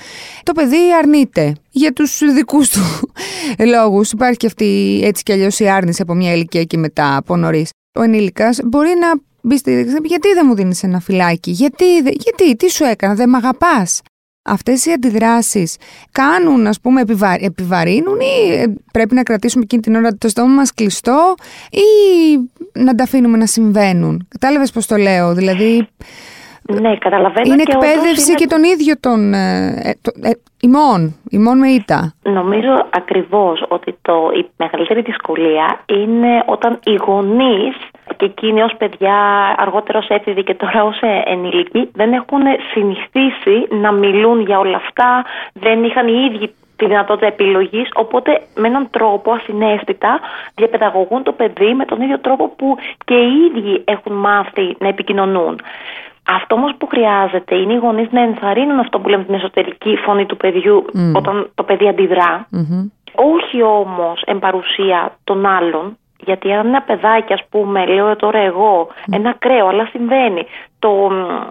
Το 0.42 0.52
παιδί 0.52 0.94
αρνείται 0.98 1.54
για 1.70 1.92
τους 1.92 2.20
δικούς 2.34 2.68
του 2.68 2.80
λόγους. 3.74 4.10
Υπάρχει 4.12 4.36
και 4.36 4.46
αυτή 4.46 5.00
έτσι 5.04 5.22
κι 5.22 5.32
αλλιώς 5.32 5.58
η 5.58 5.68
άρνηση 5.68 6.02
από 6.02 6.14
μια 6.14 6.32
ηλικία 6.32 6.64
και 6.64 6.76
μετά 6.76 7.16
από 7.16 7.36
νωρίς. 7.36 7.70
Ο 7.98 8.02
ενήλικας 8.02 8.58
μπορεί 8.64 8.94
να 9.00 9.12
μπεις 9.46 9.58
στη 9.58 10.00
γιατί 10.04 10.32
δεν 10.34 10.44
μου 10.48 10.54
δίνεις 10.54 10.82
ένα 10.82 11.00
φυλάκι, 11.00 11.50
γιατί, 11.50 11.84
γιατί, 11.98 12.56
τι 12.56 12.70
σου 12.70 12.84
έκανα, 12.84 13.14
δεν 13.14 13.28
με 13.28 13.36
αγαπάς; 13.36 14.02
Αυτές 14.48 14.86
οι 14.86 14.92
αντιδράσεις 14.92 15.76
κάνουν, 16.12 16.66
ας 16.66 16.80
πούμε, 16.80 17.02
επιβαρύνουν 17.40 18.20
ή 18.20 18.52
ε, 18.52 18.74
πρέπει 18.92 19.14
να 19.14 19.22
κρατήσουμε 19.22 19.62
εκείνη 19.64 19.82
την 19.82 19.94
ώρα 19.94 20.10
το 20.18 20.28
στόμα 20.28 20.54
μας 20.54 20.74
κλειστό 20.74 21.34
ή 21.70 21.88
να 22.72 22.94
τα 22.94 23.04
αφήνουμε 23.04 23.36
να 23.36 23.46
συμβαίνουν; 23.46 24.26
Κατάλαβες 24.28 24.72
πώς 24.72 24.86
το 24.86 24.96
λέω, 24.96 25.34
δηλαδή... 25.34 25.88
Ναι, 26.80 26.96
καταλαβαίνω. 26.96 27.52
Είναι 27.52 27.62
εκπαίδευση 27.66 28.34
και 28.34 28.46
τον 28.46 28.62
ίδιο 28.64 28.94
τον 29.00 29.34
ε, 29.34 29.66
ε, 29.82 30.28
ε, 30.28 30.30
ημών, 30.60 31.14
ημών 31.30 31.58
με 31.58 31.68
ήττα. 31.68 32.14
Νομίζω 32.22 32.86
ακριβώς 32.90 33.64
ότι 33.68 33.98
το, 34.02 34.30
η 34.34 34.50
μεγαλύτερη 34.56 35.00
δυσκολία 35.00 35.84
είναι 35.86 36.42
όταν 36.46 36.78
οι 36.84 36.94
γονείς 37.06 37.76
και 38.16 38.24
εκείνοι 38.24 38.62
ως 38.62 38.74
παιδιά, 38.78 39.14
αργότερα 39.56 39.98
ως 39.98 40.08
έφηβοι 40.08 40.42
και 40.42 40.54
τώρα 40.54 40.84
ως 40.84 40.98
ενήλικοι, 41.24 41.90
δεν 41.92 42.12
έχουν 42.12 42.42
συνηθίσει 42.72 43.66
να 43.80 43.92
μιλούν 43.92 44.40
για 44.40 44.58
όλα 44.58 44.76
αυτά, 44.76 45.24
δεν 45.52 45.84
είχαν 45.84 46.08
οι 46.08 46.30
ίδιοι 46.30 46.54
τη 46.76 46.86
δυνατότητα 46.86 47.26
επιλογής. 47.26 47.88
Οπότε, 47.94 48.40
με 48.54 48.68
έναν 48.68 48.88
τρόπο 48.90 49.32
ασυναίσθητα 49.32 50.20
διαπαιδαγωγούν 50.54 51.22
το 51.22 51.32
παιδί 51.32 51.74
με 51.74 51.84
τον 51.84 52.00
ίδιο 52.00 52.18
τρόπο 52.18 52.48
που 52.48 52.76
και 53.04 53.14
οι 53.14 53.32
ίδιοι 53.50 53.82
έχουν 53.84 54.12
μάθει 54.12 54.76
να 54.78 54.88
επικοινωνούν. 54.88 55.60
Αυτό 56.28 56.54
όμως 56.54 56.72
που 56.78 56.86
χρειάζεται 56.86 57.54
είναι 57.54 57.72
οι 57.72 57.76
γονείς 57.76 58.08
να 58.10 58.20
ενθαρρύνουν 58.20 58.78
αυτό 58.78 58.98
που 58.98 59.08
λέμε 59.08 59.24
την 59.24 59.34
εσωτερική 59.34 59.96
φωνή 59.96 60.26
του 60.26 60.36
παιδιού 60.36 60.84
όταν 61.14 61.50
το 61.54 61.62
παιδί 61.62 61.86
Όχι 63.14 63.62
όμως 63.62 64.22
εν 64.24 64.38
παρουσία 64.38 65.16
των 65.24 65.46
άλλων, 65.46 65.96
γιατί 66.18 66.52
αν 66.52 66.66
ένα 66.66 66.82
παιδάκι, 66.82 67.32
ας 67.32 67.42
πούμε, 67.50 67.86
λέω 67.86 68.16
τώρα 68.16 68.38
εγώ, 68.38 68.88
ένα 69.10 69.34
κρέο, 69.38 69.66
αλλά 69.66 69.86
συμβαίνει, 69.86 70.46
το 70.78 71.10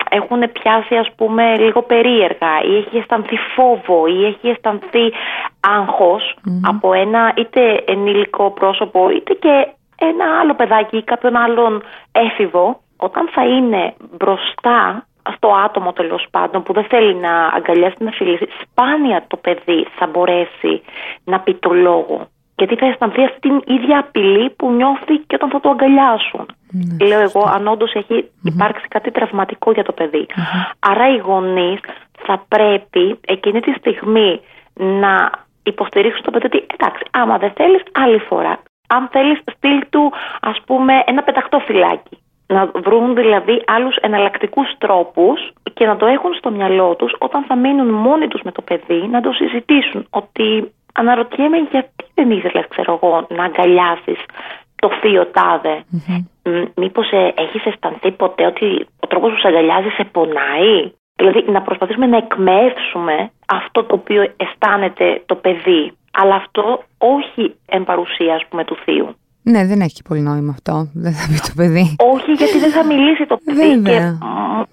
έχουν 0.09 0.51
πιάσει, 0.51 0.95
ας 0.95 1.09
πούμε, 1.15 1.57
λίγο 1.57 1.81
περίεργα 1.81 2.61
ή 2.63 2.77
έχει 2.77 2.97
αισθανθεί 2.97 3.37
φόβο 3.55 4.07
ή 4.07 4.25
έχει 4.25 4.49
αισθανθεί 4.49 5.11
από 6.61 6.93
ένα 6.93 7.33
είτε 7.37 7.83
ενήλικο 7.87 8.51
πρόσωπο 8.51 9.09
είτε 9.09 9.33
και 9.33 9.67
ένα 9.99 10.39
άλλο 10.39 10.53
παιδάκι 10.53 10.97
ή 10.97 11.03
κάποιον 11.03 11.35
άλλον 11.35 11.83
έφηβο, 12.11 12.79
όταν 12.97 13.29
θα 13.33 13.45
είναι 13.45 13.93
μπροστά 14.17 15.05
στο 15.35 15.47
άτομο 15.65 15.93
τέλος 15.93 16.27
πάντων 16.31 16.63
που 16.63 16.73
δεν 16.73 16.83
θέλει 16.83 17.15
να 17.15 17.45
αγκαλιάσει 17.45 17.95
να 17.99 18.11
φιλήσει, 18.11 18.47
σπάνια 18.61 19.23
το 19.27 19.37
παιδί 19.37 19.87
θα 19.95 20.07
μπορέσει 20.07 20.81
να 21.23 21.39
πει 21.39 21.53
το 21.53 21.73
λόγο. 21.73 22.27
Γιατί 22.57 22.75
θα 22.75 22.85
αισθανθεί 22.85 23.23
αυτή 23.23 23.39
την 23.39 23.61
ίδια 23.65 23.99
απειλή 23.99 24.49
που 24.49 24.71
νιώθει 24.71 25.17
και 25.17 25.35
όταν 25.35 25.49
θα 25.49 25.59
το 25.59 25.69
αγκαλιάσουν. 25.69 26.45
Ναι, 26.71 27.07
Λέω 27.07 27.19
εγώ, 27.19 27.49
αν 27.55 27.67
όντως 27.67 27.93
έχει 27.93 28.29
υπάρξει 28.43 28.87
κάτι 28.87 29.11
τραυματικό 29.11 29.71
για 29.71 29.83
το 29.83 29.91
παιδι 29.91 30.25
Άρα 30.79 31.13
οι 31.13 31.17
γονείς 31.17 31.79
θα 32.25 32.45
πρέπει 32.47 33.19
εκείνη 33.25 33.59
τη 33.59 33.71
στιγμή 33.71 34.41
να 34.73 35.31
υποστηρίξουν 35.63 36.23
το 36.23 36.31
παιδί 36.31 36.45
ότι 36.45 36.65
εντάξει, 36.73 37.03
άμα 37.11 37.37
δεν 37.37 37.51
θέλεις, 37.55 37.81
άλλη 37.91 38.19
φορά. 38.19 38.59
Αν 38.87 39.07
θέλεις 39.11 39.39
στείλ 39.55 39.85
του 39.89 40.13
ας 40.41 40.57
πούμε 40.65 41.03
ένα 41.05 41.23
πεταχτό 41.23 41.59
φυλάκι. 41.59 42.17
Να 42.47 42.65
βρουν 42.65 43.15
δηλαδή 43.15 43.63
άλλους 43.65 43.95
εναλλακτικούς 43.95 44.67
τρόπους 44.77 45.53
και 45.73 45.85
να 45.85 45.95
το 45.95 46.05
έχουν 46.05 46.33
στο 46.33 46.51
μυαλό 46.51 46.95
τους 46.95 47.15
όταν 47.19 47.43
θα 47.43 47.55
μείνουν 47.55 47.87
μόνοι 47.87 48.27
τους 48.27 48.41
με 48.41 48.51
το 48.51 48.61
παιδί 48.61 49.07
να 49.07 49.21
το 49.21 49.31
συζητήσουν 49.31 50.07
ότι 50.09 50.73
αναρωτιέμαι 50.95 51.57
γιατί 51.71 52.03
δεν 52.13 52.31
ήθελες 52.31 52.65
ξέρω 52.69 52.99
εγώ 53.01 53.27
να 53.29 53.43
αγκαλιάσεις 53.43 54.19
το 54.75 54.89
θείο 55.01 55.25
τάδε. 55.25 55.83
Mm-hmm. 55.93 56.21
Μήπως 56.75 57.11
ε, 57.11 57.33
έχεις 57.43 57.65
αισθανθεί 57.65 58.11
ποτέ 58.11 58.45
ότι 58.45 58.87
ο 58.99 59.07
τρόπος 59.07 59.31
που 59.31 59.39
σε 59.39 59.47
αγκαλιάζει 59.47 59.89
σε 59.97 60.03
πονάει; 60.03 60.91
Δηλαδή 61.15 61.51
να 61.51 61.61
προσπαθήσουμε 61.61 62.05
να 62.05 62.17
εκμεύσουμε 62.17 63.31
αυτό 63.47 63.83
το 63.83 63.95
οποίο 63.95 64.21
αισθάνεται 64.37 65.23
το 65.25 65.35
παιδί. 65.35 65.91
Αλλά 66.11 66.35
αυτό 66.35 66.83
όχι 66.97 67.55
εν 67.65 67.83
παρουσία 67.83 68.35
ας 68.35 68.45
πούμε 68.49 68.63
του 68.63 68.77
θείου. 68.85 69.15
Ναι, 69.43 69.65
δεν 69.65 69.79
έχει 69.81 70.01
πολύ 70.07 70.21
νόημα 70.21 70.51
αυτό. 70.51 70.89
Δεν 70.93 71.13
θα 71.13 71.27
πει 71.27 71.39
το 71.47 71.53
παιδί. 71.55 71.95
Όχι, 72.13 72.31
γιατί 72.31 72.57
δεν 72.59 72.71
θα 72.71 72.85
μιλήσει 72.85 73.25
το 73.25 73.37
παιδί. 73.45 73.59
Βέβαια. 73.59 74.17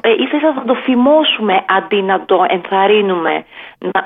Και 0.00 0.08
ε, 0.08 0.12
ίσα 0.22 0.52
θα 0.54 0.64
το 0.66 0.76
θυμώσουμε 0.84 1.64
αντί 1.68 2.02
να 2.02 2.24
το 2.24 2.36
ενθαρρύνουμε 2.48 3.44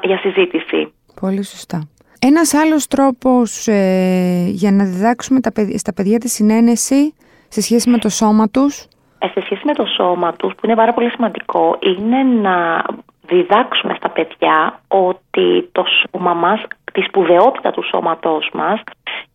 για 0.03 0.19
συζήτηση. 0.19 0.93
Πολύ 1.21 1.45
σωστά. 1.45 1.89
Ένας 2.29 2.55
άλλος 2.55 2.87
τρόπος 2.87 3.67
ε, 3.67 4.47
για 4.49 4.73
να 4.73 4.85
διδάξουμε 4.85 5.41
τα, 5.41 5.51
στα 5.77 5.93
παιδιά 5.95 6.19
τη 6.19 6.29
συνένεση 6.29 7.15
σε 7.49 7.61
σχέση 7.61 7.91
με 7.91 7.99
το 7.99 8.09
σώμα 8.09 8.49
τους; 8.49 8.87
Ε, 9.19 9.27
σε 9.27 9.41
σχέση 9.41 9.63
με 9.65 9.73
το 9.73 9.87
σώμα 9.97 10.33
τους, 10.33 10.53
που 10.55 10.61
είναι 10.67 10.75
πάρα 10.75 10.95
πολύ 10.95 11.11
σημαντικό, 11.11 11.79
είναι 11.81 12.23
να 12.23 12.85
διδάξουμε 13.27 13.95
στα 13.97 14.11
παιδιά 14.11 14.81
ότι 14.89 15.69
το 15.73 15.85
σώμα 15.85 16.35
μας, 16.35 16.61
τη 16.93 17.01
σπουδαιότητα 17.01 17.71
του 17.71 17.83
σώματός 17.83 18.51
μας 18.53 18.81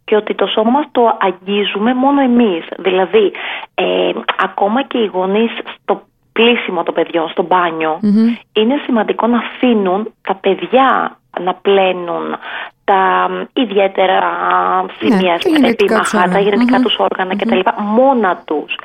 και 0.03 0.15
ότι 0.15 0.35
το 0.35 0.47
σώμα 0.47 0.69
μας 0.69 0.85
το 0.91 1.17
αγγίζουμε 1.19 1.93
μόνο 1.93 2.21
εμείς. 2.21 2.65
Δηλαδή, 2.77 3.31
ε, 3.73 4.11
ακόμα 4.37 4.83
και 4.83 4.97
οι 4.97 5.05
γονείς 5.05 5.51
στο 5.73 6.01
πλήσιμο 6.31 6.83
των 6.83 6.93
παιδιών, 6.93 7.29
στο 7.29 7.43
μπανιο 7.43 7.99
είναι 8.53 8.81
σημαντικό 8.85 9.27
να 9.27 9.37
αφήνουν 9.37 10.13
τα 10.21 10.35
παιδιά 10.35 11.15
να 11.39 11.53
πλένουν 11.53 12.35
τα 12.83 13.29
ιδιαίτερα 13.53 14.21
σημεία, 14.97 15.39
ναι, 15.59 15.69
επίμαχα, 15.69 16.29
τα 16.29 16.39
γενετικά 16.39 16.77
mm-hmm. 16.77 16.81
τους 16.81 16.95
οργανα 16.97 17.35
κτλ. 17.35 17.59
μόνα 17.77 18.41
τους. 18.45 18.75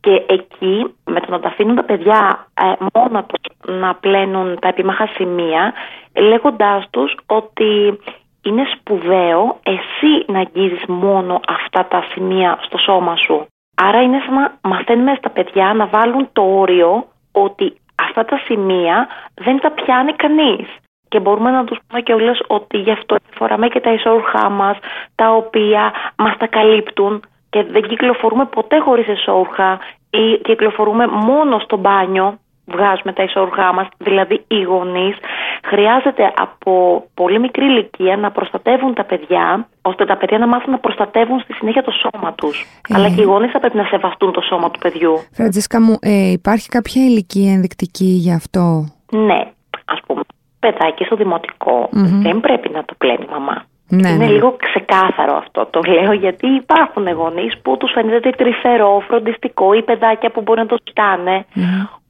Και 0.00 0.24
εκεί 0.26 0.94
με 1.04 1.20
το 1.20 1.26
να 1.30 1.40
τα 1.40 1.48
αφήνουν 1.48 1.76
τα 1.76 1.82
παιδιά 1.82 2.46
ε, 2.54 2.84
μόνα 2.94 3.24
τους 3.24 3.74
να 3.80 3.94
πλένουν 3.94 4.58
τα 4.60 4.68
επίμαχα 4.68 5.06
σημεία 5.06 5.72
λέγοντάς 6.14 6.86
τους 6.90 7.16
ότι 7.26 8.00
είναι 8.42 8.64
σπουδαίο 8.74 9.60
εσύ 9.62 10.24
να 10.26 10.38
αγγίζεις 10.38 10.84
μόνο 10.86 11.40
αυτά 11.48 11.86
τα 11.86 12.04
σημεία 12.12 12.58
στο 12.60 12.78
σώμα 12.78 13.16
σου. 13.16 13.46
Άρα 13.74 14.02
είναι 14.02 14.22
σαν 14.24 14.34
να 14.34 14.58
μαθαίνουμε 14.62 15.14
στα 15.18 15.30
παιδιά 15.30 15.74
να 15.74 15.86
βάλουν 15.86 16.28
το 16.32 16.42
όριο 16.42 17.06
ότι 17.32 17.76
αυτά 17.94 18.24
τα 18.24 18.40
σημεία 18.44 19.08
δεν 19.34 19.60
τα 19.60 19.70
πιάνει 19.70 20.12
κανείς 20.12 20.66
και 21.14 21.20
μπορούμε 21.20 21.50
να 21.50 21.64
τους 21.64 21.78
πούμε 21.86 22.00
και 22.00 22.12
όλες 22.12 22.42
ότι 22.46 22.76
γι' 22.78 22.90
αυτό 22.90 23.16
φοράμε 23.34 23.68
και 23.68 23.80
τα 23.80 23.92
ισόρουχά 23.92 24.48
μας 24.48 24.76
τα 25.14 25.30
οποία 25.30 25.92
μας 26.16 26.36
τα 26.36 26.46
καλύπτουν 26.46 27.22
και 27.50 27.62
δεν 27.62 27.82
κυκλοφορούμε 27.82 28.44
ποτέ 28.44 28.78
χωρίς 28.78 29.06
ισόρουχα 29.06 29.78
ή 30.10 30.40
κυκλοφορούμε 30.42 31.06
μόνο 31.06 31.58
στο 31.58 31.76
μπάνιο 31.76 32.38
βγάζουμε 32.66 33.12
τα 33.12 33.22
ισόρουχά 33.22 33.72
μας, 33.72 33.86
δηλαδή 33.98 34.44
οι 34.46 34.62
γονείς 34.62 35.16
χρειάζεται 35.64 36.32
από 36.36 37.04
πολύ 37.14 37.38
μικρή 37.38 37.64
ηλικία 37.64 38.16
να 38.16 38.30
προστατεύουν 38.30 38.94
τα 38.94 39.04
παιδιά 39.04 39.68
ώστε 39.82 40.04
τα 40.04 40.16
παιδιά 40.16 40.38
να 40.38 40.46
μάθουν 40.46 40.72
να 40.72 40.78
προστατεύουν 40.78 41.40
στη 41.40 41.52
συνέχεια 41.52 41.82
το 41.82 41.92
σώμα 42.02 42.32
τους. 42.32 42.66
Ε. 42.88 42.94
Αλλά 42.94 43.08
και 43.08 43.20
οι 43.20 43.24
γονείς 43.24 43.50
θα 43.50 43.60
πρέπει 43.60 43.76
να 43.76 43.84
σεβαστούν 43.84 44.32
το 44.32 44.40
σώμα 44.40 44.70
του 44.70 44.78
παιδιού. 44.78 45.14
Φραντζίσκα 45.32 45.80
μου, 45.80 45.98
ε, 46.00 46.30
υπάρχει 46.30 46.68
κάποια 46.68 47.02
ηλικία 47.04 47.52
ενδεικτική 47.52 48.04
γι' 48.04 48.32
αυτό; 48.32 48.88
Ναι, 49.10 49.40
ας 49.84 50.00
πούμε 50.06 50.22
παιδάκι 50.64 51.04
στο 51.04 51.16
δημοτικο 51.16 51.88
δεν 52.26 52.40
πρέπει 52.40 52.68
να 52.68 52.84
το 52.84 52.94
πλένει 52.98 53.24
η 53.28 53.32
μαμά. 53.32 53.64
Ναι, 53.88 54.08
είναι 54.08 54.24
ναι. 54.24 54.32
λίγο 54.32 54.56
ξεκάθαρο 54.66 55.36
αυτό. 55.36 55.66
Το 55.70 55.80
λέω 55.86 56.12
γιατί 56.12 56.46
υπάρχουν 56.46 57.08
γονεί 57.08 57.48
που 57.62 57.76
τους 57.76 57.92
φαίνεται 57.92 58.30
τρυφερό, 58.30 59.02
φροντιστικό 59.06 59.72
ή 59.72 59.82
παιδάκια 59.82 60.30
που 60.30 60.40
μπορεί 60.42 60.60
να 60.60 60.66
το 60.66 60.76
κοιτάνε. 60.82 61.44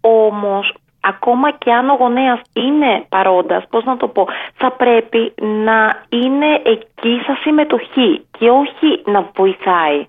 Όμως, 0.00 0.74
ακόμα 1.00 1.52
και 1.52 1.72
αν 1.72 1.88
ο 1.88 1.94
γονέας 1.94 2.40
είναι 2.52 3.04
παρόντας, 3.08 3.64
πώς 3.70 3.84
να 3.84 3.96
το 3.96 4.08
πω, 4.08 4.26
θα 4.54 4.70
πρέπει 4.70 5.34
να 5.38 5.78
είναι 6.08 6.50
εκεί 6.64 7.20
σαν 7.26 7.36
συμμετοχή 7.42 8.24
και 8.38 8.50
όχι 8.50 9.02
να 9.04 9.30
βοηθάει. 9.34 10.06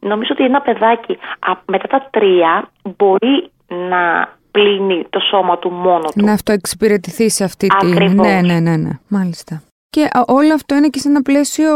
Νομίζω 0.00 0.30
ότι 0.32 0.44
ένα 0.44 0.60
παιδάκι 0.60 1.18
μετά 1.66 1.86
τα 1.88 2.08
τρία 2.10 2.68
μπορεί 2.96 3.50
να 3.68 4.28
πλύνει 4.56 5.06
το 5.10 5.20
σώμα 5.20 5.58
του 5.58 5.70
μόνο 5.70 6.08
του. 6.14 6.24
Να 6.24 6.32
αυτοεξυπηρετηθεί 6.32 7.30
σε 7.30 7.44
αυτή 7.44 7.66
τη... 7.66 7.86
Ναι, 7.86 8.40
ναι, 8.40 8.60
ναι, 8.60 8.76
ναι, 8.76 8.90
μάλιστα. 9.08 9.62
Και 9.90 10.08
όλο 10.26 10.54
αυτό 10.54 10.76
είναι 10.76 10.88
και 10.88 10.98
σε 10.98 11.08
ένα 11.08 11.22
πλαίσιο 11.22 11.72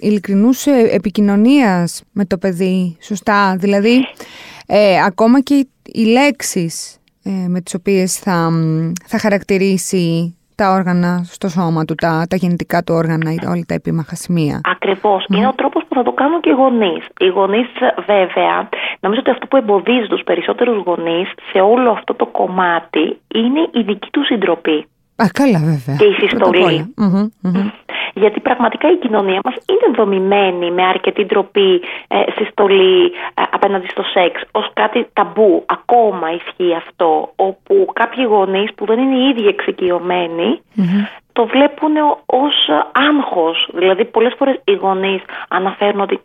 ειλικρινούς 0.00 0.66
ε, 0.66 0.88
επικοινωνίας 0.90 2.02
με 2.12 2.24
το 2.24 2.38
παιδί, 2.38 2.96
σωστά; 3.00 3.56
Δηλαδή, 3.56 4.06
ε, 4.66 5.02
ακόμα 5.04 5.40
και 5.40 5.66
οι 5.84 6.04
λέξεις 6.04 6.98
ε, 7.22 7.30
με 7.48 7.60
τις 7.60 7.74
οποίες 7.74 8.18
θα, 8.18 8.50
θα 9.06 9.18
χαρακτηρίσει 9.18 10.36
τα 10.62 10.70
όργανα 10.78 11.10
στο 11.36 11.48
σώμα 11.48 11.84
του, 11.84 11.94
τα, 11.94 12.12
τα 12.30 12.36
γεννητικά 12.36 12.78
του 12.82 12.94
όργανα, 12.94 13.30
όλα 13.52 13.64
τα 13.70 13.74
επίμαχα 13.74 14.14
σημεία. 14.14 14.60
Ακριβώς. 14.74 15.20
Είναι 15.28 15.46
ο 15.46 15.54
τρόπος 15.60 15.82
που 15.88 15.94
θα 15.94 16.02
το 16.02 16.12
κάνουν 16.12 16.40
και 16.40 16.50
οι 16.50 16.52
γονείς. 16.62 17.04
Οι 17.24 17.28
γονείς 17.36 17.68
βέβαια, 18.12 18.54
νομίζω 19.00 19.20
ότι 19.24 19.30
αυτό 19.30 19.46
που 19.46 19.56
εμποδίζει 19.56 20.06
τους 20.06 20.22
περισσότερους 20.28 20.82
γονείς 20.86 21.28
σε 21.50 21.58
όλο 21.72 21.90
αυτό 21.90 22.14
το 22.14 22.26
κομμάτι 22.26 23.04
είναι 23.40 23.62
η 23.72 23.80
δική 23.88 24.08
τους 24.10 24.26
συντροπή. 24.26 24.78
Α, 25.22 25.24
καλά 25.40 25.58
βέβαια. 25.58 25.96
Και 26.00 26.08
η 26.12 26.14
συστολη 26.20 26.94
Γιατί 28.14 28.40
πραγματικά 28.40 28.90
η 28.90 28.96
κοινωνία 28.96 29.40
μας 29.44 29.54
είναι 29.54 29.94
δομημένη 29.96 30.70
με 30.70 30.82
αρκετή 30.82 31.24
ντροπή, 31.24 31.82
ε, 32.08 32.22
συστολή 32.36 33.04
ε, 33.04 33.42
απέναντι 33.50 33.86
στο 33.88 34.02
σεξ 34.02 34.42
ως 34.52 34.70
κάτι 34.72 35.06
ταμπού. 35.12 35.64
Ακόμα 35.66 36.32
ισχύει 36.32 36.74
αυτό, 36.74 37.32
όπου 37.36 37.86
κάποιοι 37.92 38.24
γονείς 38.28 38.74
που 38.74 38.86
δεν 38.86 38.98
είναι 38.98 39.16
οι 39.16 39.28
ίδιοι 39.28 39.46
το 41.32 41.46
βλέπουν 41.46 41.92
ως 42.26 42.54
άγχος. 42.92 43.68
Δηλαδή 43.72 44.04
πολλές 44.04 44.34
φορές 44.38 44.60
οι 44.64 44.72
γονείς 44.72 45.22
αναφέρουν 45.48 46.00
ότι 46.00 46.20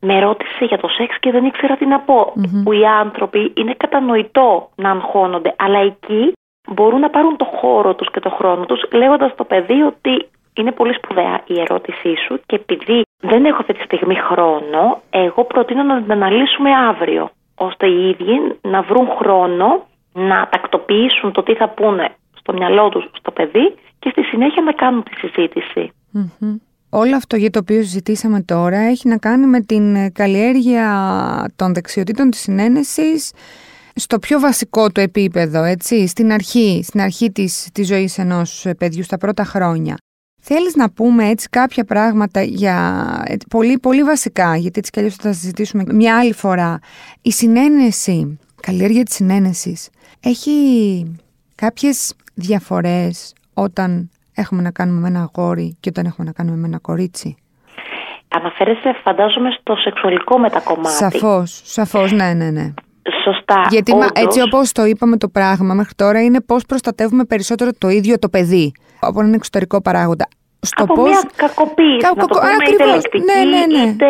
με 0.00 0.20
ρώτησε 0.20 0.64
για 0.64 0.78
το 0.78 0.88
σεξ 0.88 1.18
και 1.18 1.30
δεν 1.30 1.44
ήξερα 1.44 1.76
τι 1.76 1.86
να 1.86 2.00
πω. 2.00 2.32
Που 2.64 2.72
οι 2.72 2.86
άνθρωποι 2.86 3.52
είναι 3.56 3.74
κατανοητό 3.76 4.68
να 4.74 4.90
αγχώνονται, 4.90 5.54
αλλά 5.58 5.78
εκεί 5.78 6.32
μπορούν 6.72 7.00
να 7.00 7.10
πάρουν 7.10 7.36
το 7.36 7.44
χώρο 7.44 7.94
τους 7.94 8.10
και 8.10 8.20
το 8.20 8.30
χρόνο 8.30 8.64
τους 8.64 8.82
λέγοντας 8.92 9.32
στο 9.32 9.44
παιδί 9.44 9.82
ότι 9.82 10.28
είναι 10.60 10.72
πολύ 10.72 10.94
σπουδαία 10.94 11.42
η 11.46 11.60
ερώτησή 11.60 12.14
σου 12.26 12.40
και 12.46 12.54
επειδή 12.54 13.02
δεν 13.20 13.44
έχω 13.44 13.56
αυτή 13.60 13.72
τη 13.72 13.82
στιγμή 13.82 14.14
χρόνο, 14.14 15.02
εγώ 15.10 15.44
προτείνω 15.44 15.82
να 15.82 16.02
την 16.02 16.12
αναλύσουμε 16.12 16.70
αύριο, 16.88 17.30
ώστε 17.54 17.86
οι 17.86 18.08
ίδιοι 18.08 18.58
να 18.60 18.82
βρουν 18.82 19.08
χρόνο 19.18 19.86
να 20.12 20.48
τακτοποιήσουν 20.50 21.32
το 21.32 21.42
τι 21.42 21.54
θα 21.54 21.68
πούνε 21.68 22.08
στο 22.38 22.52
μυαλό 22.52 22.88
τους 22.88 23.04
στο 23.12 23.30
παιδί 23.30 23.74
και 23.98 24.08
στη 24.10 24.22
συνέχεια 24.22 24.62
να 24.62 24.72
κάνουν 24.72 25.02
τη 25.02 25.14
συζητηση 25.14 25.92
Όλο 26.90 27.16
αυτό 27.16 27.36
για 27.36 27.50
το 27.50 27.58
οποίο 27.58 27.76
συζητήσαμε 27.76 28.40
τώρα 28.42 28.78
έχει 28.78 29.08
να 29.08 29.18
κάνει 29.18 29.46
με 29.46 29.60
την 29.60 30.12
καλλιέργεια 30.12 30.86
των 31.56 31.74
δεξιοτήτων 31.74 32.30
της 32.30 32.40
συνένεσης 32.40 33.32
στο 33.94 34.18
πιο 34.18 34.40
βασικό 34.40 34.90
του 34.90 35.00
επίπεδο, 35.00 35.62
έτσι, 35.62 36.06
στην 36.06 36.32
αρχή, 36.32 36.80
στην 36.84 37.00
αρχή 37.00 37.30
της, 37.30 37.68
της 37.72 37.86
ζωής 37.86 38.18
ενός 38.18 38.66
παιδιού, 38.78 39.02
στα 39.02 39.18
πρώτα 39.18 39.44
χρόνια. 39.44 39.96
Θέλεις 40.50 40.74
να 40.74 40.90
πούμε 40.90 41.28
έτσι 41.28 41.48
κάποια 41.48 41.84
πράγματα 41.84 42.42
για 42.42 43.04
πολύ, 43.50 43.78
πολύ 43.78 44.02
βασικά, 44.02 44.56
γιατί 44.56 44.78
έτσι 44.78 44.90
κι 44.90 44.98
αλλιώς 44.98 45.14
θα 45.14 45.32
συζητήσουμε 45.32 45.84
μια 45.88 46.18
άλλη 46.18 46.32
φορά. 46.32 46.78
Η 47.22 47.30
συνένεση, 47.32 48.38
καλλιέργεια 48.60 49.02
της 49.02 49.14
συνένεσης, 49.14 49.90
έχει 50.22 50.52
κάποιες 51.54 52.14
διαφορές 52.34 53.34
όταν 53.54 54.10
έχουμε 54.34 54.62
να 54.62 54.70
κάνουμε 54.70 55.00
με 55.00 55.08
ένα 55.08 55.30
αγόρι 55.34 55.76
και 55.80 55.88
όταν 55.88 56.06
έχουμε 56.06 56.26
να 56.26 56.32
κάνουμε 56.32 56.56
με 56.56 56.66
ένα 56.66 56.78
κορίτσι; 56.78 57.36
Αναφέρεσαι 58.28 58.96
φαντάζομαι 59.02 59.50
στο 59.60 59.74
σεξουαλικό 59.76 60.38
μετακομμάτι. 60.38 60.96
Σαφώς, 60.96 61.60
σαφώς, 61.64 62.12
ναι, 62.12 62.32
ναι, 62.32 62.50
ναι. 62.50 62.72
Σωστά. 63.24 63.66
Γιατί 63.70 63.92
έτσι 64.12 64.40
όπως 64.40 64.72
το 64.72 64.84
είπαμε 64.84 65.16
το 65.16 65.28
πράγμα 65.28 65.74
μέχρι 65.74 65.94
τώρα 65.94 66.22
είναι 66.22 66.40
πώς 66.40 66.64
προστατεύουμε 66.66 67.24
περισσότερο 67.24 67.70
το 67.78 67.88
ίδιο 67.88 68.18
το 68.18 68.28
παιδί 68.28 68.72
από 69.00 69.20
έναν 69.20 69.32
εξωτερικό 69.32 69.82
παράγοντα. 69.82 70.28
Στο 70.60 70.82
από 70.82 70.94
πώς... 70.94 71.08
μια 71.08 71.22
κακοποίηση, 71.36 71.98
Κα... 71.98 72.12
να 72.16 72.26
το 72.26 72.38
πούμε 72.38 72.50
Ακριβώς. 72.60 73.02
είτε 73.04 73.18
ναι, 73.28 73.40
ναι, 73.50 73.62
ναι. 73.66 73.90
είτε 73.90 74.06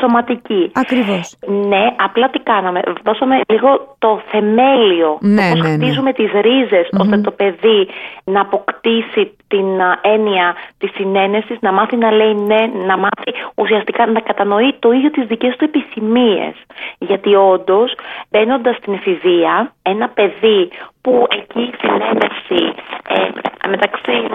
σωματική. 0.00 0.70
Ακριβώς. 0.74 1.36
Ναι, 1.68 1.84
απλά 1.96 2.30
τι 2.30 2.38
κάναμε. 2.38 2.80
Δώσαμε 3.04 3.40
λίγο 3.48 3.96
το 3.98 4.22
θεμέλιο, 4.30 5.18
ναι, 5.20 5.48
το 5.48 5.56
πώς 5.56 5.60
ναι, 5.60 5.68
ναι. 5.68 5.84
χτίζουμε 5.84 6.12
τις 6.12 6.30
ριζες 6.32 6.88
ώστε 6.98 7.18
το 7.18 7.30
παιδί 7.30 7.88
να 8.24 8.40
αποκτήσει 8.40 9.36
την 9.48 9.80
α, 9.80 9.98
έννοια 10.02 10.54
της 10.78 10.90
συνένεσης, 10.94 11.56
να 11.60 11.72
μάθει 11.72 11.96
να 11.96 12.10
λέει 12.10 12.34
ναι, 12.34 12.60
να 12.86 12.96
μάθει 12.96 13.30
ουσιαστικά 13.54 14.06
να 14.06 14.20
κατανοεί 14.20 14.74
το 14.78 14.92
ίδιο 14.92 15.10
τις 15.10 15.26
δικές 15.26 15.56
του 15.56 15.64
επιθυμίες. 15.64 16.54
Γιατί 16.98 17.34
όντως, 17.34 17.94
μπαίνοντας 18.30 18.76
στην 18.76 18.92
εφηβεία, 18.92 19.72
ένα 19.82 20.08
παιδί 20.08 20.68
που 21.00 21.26
εκεί 21.30 21.60
η 21.60 21.74
συνένεση 21.80 22.74
ε, 23.08 23.68
μεταξύ 23.68 24.28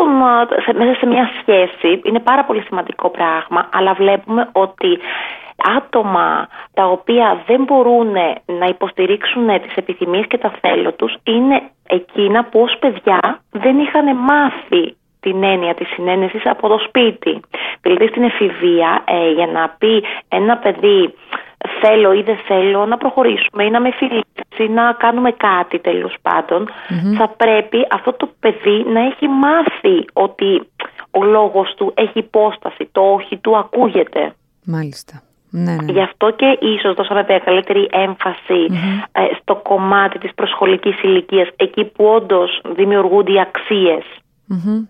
τον, 0.00 0.62
σε, 0.64 0.72
μέσα 0.74 0.94
σε 0.94 1.06
μια 1.06 1.30
σχέση 1.40 2.00
είναι 2.04 2.20
πάρα 2.20 2.44
πολύ 2.44 2.62
σημαντικό 2.62 3.08
πράγμα, 3.08 3.68
αλλά 3.72 3.92
βλέπουμε 3.92 4.48
ότι 4.52 4.98
άτομα 5.76 6.48
τα 6.74 6.84
οποία 6.84 7.42
δεν 7.46 7.62
μπορούν 7.62 8.12
να 8.46 8.66
υποστηρίξουν 8.68 9.46
τις 9.46 9.74
επιθυμίες 9.74 10.26
και 10.26 10.38
τα 10.38 10.52
θέλω 10.60 10.92
τους 10.92 11.16
είναι 11.24 11.62
εκείνα 11.86 12.44
που 12.44 12.60
ως 12.60 12.76
παιδιά 12.78 13.40
δεν 13.50 13.78
είχαν 13.78 14.16
μάθει 14.16 14.94
την 15.20 15.42
έννοια 15.42 15.74
της 15.74 15.88
συνένεσης 15.88 16.46
από 16.46 16.68
το 16.68 16.78
σπίτι. 16.78 17.40
Δηλαδή 17.80 18.06
στην 18.06 18.22
εφηβεία 18.22 19.02
ε, 19.06 19.30
για 19.30 19.46
να 19.46 19.74
πει 19.78 20.04
ένα 20.28 20.56
παιδί 20.56 21.14
θέλω 21.80 22.12
ή 22.12 22.22
δεν 22.22 22.36
θέλω 22.36 22.86
να 22.86 22.96
προχωρήσουμε 22.96 23.64
ή 23.64 23.70
να 23.70 23.80
με 23.80 23.90
φιλήσει 23.90 24.24
ή 24.58 24.68
να 24.68 24.92
κάνουμε 24.92 25.30
κάτι 25.30 25.78
τέλος 25.78 26.14
θα 27.16 27.28
πρέπει 27.28 27.86
αυτό 27.90 28.12
το 28.12 28.28
παιδί 28.40 28.84
να 28.86 29.00
έχει 29.00 29.28
μάθει 29.28 30.04
ότι 30.12 30.62
ο 31.10 31.24
λόγος 31.24 31.74
του 31.76 31.92
έχει 31.96 32.18
υπόσταση, 32.18 32.88
το 32.92 33.00
όχι 33.00 33.36
του 33.36 33.56
ακούγεται. 33.56 34.32
Μάλιστα. 34.64 35.22
Ναι, 35.50 35.72
ναι. 35.72 35.92
Γι' 35.92 36.02
αυτό 36.02 36.30
και 36.30 36.58
ίσως 36.60 36.94
δώσαμε 36.94 37.24
καλύτερη 37.38 37.88
ε, 39.12 39.22
στο 39.40 39.54
κομμάτι 39.54 40.18
της 40.18 40.34
προσχολικής 40.34 41.02
ηλικίας, 41.02 41.48
εκεί 41.56 41.84
που 41.84 42.04
όντως 42.04 42.60
δημιουργούνται 42.74 43.32
οι 43.32 43.40
αξίες. 43.40 44.04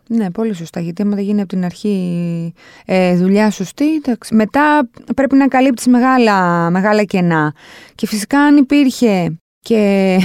Ναι, 0.07 0.31
πολύ 0.31 0.55
σωστά. 0.55 0.81
Γιατί 0.81 1.02
άμα 1.02 1.14
δεν 1.14 1.25
γίνει 1.25 1.40
από 1.40 1.49
την 1.49 1.64
αρχή 1.64 2.55
ε, 2.85 3.17
δουλειά 3.17 3.50
σωστή, 3.50 3.85
μετά 4.31 4.90
πρέπει 5.17 5.37
να 5.37 5.49
καλύψει 5.49 5.90
μεγάλα, 5.90 6.71
μεγάλα 6.71 7.05
κενά. 7.05 7.55
Και 7.95 8.07
φυσικά 8.07 8.40
αν 8.40 8.57
υπήρχε 8.57 9.38
και 9.61 10.17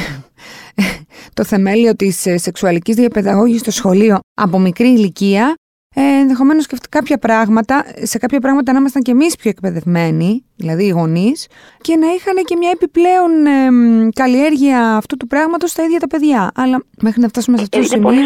το 1.34 1.44
θεμέλιο 1.44 1.96
της 1.96 2.25
ε, 2.25 2.38
σεξουαλικής 2.38 2.96
διαπαιδαγώγησης 2.96 3.62
στο 3.62 3.72
σχολείο 3.72 4.20
από 4.34 4.60
μικρή 4.60 4.88
ηλικία, 4.88 5.56
ε, 5.98 6.01
ενδεχομένως 6.01 6.68
και 6.68 6.77
κάποια 6.89 7.18
πράγματα, 7.18 7.86
σε 8.01 8.18
κάποια 8.18 8.39
πράγματα 8.39 8.72
να 8.72 8.80
ήμασταν 8.80 9.01
και 9.01 9.12
εμείς 9.12 9.36
πιο 9.36 9.50
εκπαιδευμένοι, 9.50 10.46
δηλαδή 10.56 10.86
οι 10.86 10.89
γονείς, 10.89 11.48
και 11.82 11.96
να 11.96 12.08
είχαν 12.08 12.36
και 12.46 12.56
μια 12.56 12.70
επιπλέον 12.74 13.46
ε, 13.46 14.10
καλλιέργεια 14.13 14.96
αυτού 14.96 15.18
του 15.18 15.27
πράγματος 15.27 15.72
στα 15.72 15.84
ίδια 15.84 16.00
τα 16.00 16.08
παιδιά. 16.08 16.51
Αλλά 16.56 16.84
μέχρι 17.01 17.22
να 17.22 17.27
φτάσουμε 17.27 17.58
σε 17.58 17.63
αυτό 17.63 17.77
το 17.77 17.84
ε, 17.84 17.88
σημείο 17.88 18.24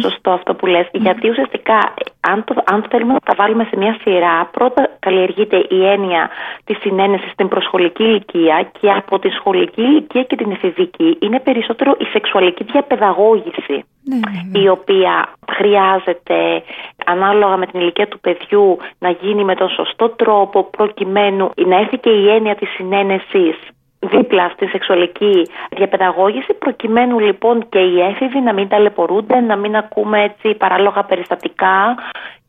σωστό 0.00 0.30
αυτό 0.30 0.54
που 0.54 0.66
λες, 0.66 0.88
γιατί 0.92 1.28
ουσιαστικά 1.28 1.94
αν, 2.20 2.44
το, 2.44 2.54
αν 2.64 2.84
θέλουμε 2.90 3.12
να 3.12 3.20
τα 3.20 3.34
βάλουμε 3.36 3.64
σε 3.70 3.76
μια 3.76 3.96
σειρά, 4.02 4.48
πρώτα 4.52 4.90
καλλιεργείται 4.98 5.66
η 5.68 5.86
έννοια 5.86 6.30
της 6.64 6.78
συνένεσης 6.80 7.30
στην 7.30 7.48
προσχολική 7.48 8.02
ηλικία 8.02 8.70
και 8.80 8.90
από 8.90 9.18
τη 9.18 9.28
σχολική 9.28 9.82
ηλικία 9.82 10.22
και 10.22 10.36
την 10.36 10.50
εφηβική 10.50 11.18
είναι 11.20 11.40
περισσότερο 11.40 11.96
η 11.98 12.04
σεξουαλική 12.04 12.64
διαπαιδαγώγηση. 12.64 13.84
Ναι, 14.04 14.16
ναι, 14.16 14.40
ναι. 14.50 14.58
η 14.64 14.68
οποία 14.68 15.32
χρειάζεται 15.52 16.62
ανάλογα 17.06 17.56
με 17.56 17.66
την 17.66 17.80
ηλικία 17.80 18.08
του 18.08 18.20
παιδιού 18.20 18.78
να 18.98 19.10
γίνει 19.10 19.44
με 19.44 19.54
τον 19.54 19.68
σωστό 19.68 20.08
τρόπο 20.08 20.64
προκειμένου 20.64 21.50
να 21.56 21.76
έρθει 21.76 21.98
και 21.98 22.10
η 22.10 22.28
έννοια 22.28 22.54
της 22.54 22.68
συνένεσης 22.68 23.56
δίπλα 24.00 24.48
στη 24.54 24.66
σεξουαλική 24.66 25.46
διαπαιδαγώγηση 25.76 26.52
προκειμένου 26.54 27.18
λοιπόν 27.18 27.68
και 27.68 27.78
οι 27.78 28.00
έφηβοι 28.00 28.40
να 28.40 28.52
μην 28.52 28.68
ταλαιπωρούνται, 28.68 29.40
να 29.40 29.56
μην 29.56 29.76
ακούμε 29.76 30.22
έτσι 30.22 30.54
παράλογα 30.54 31.04
περιστατικά 31.04 31.94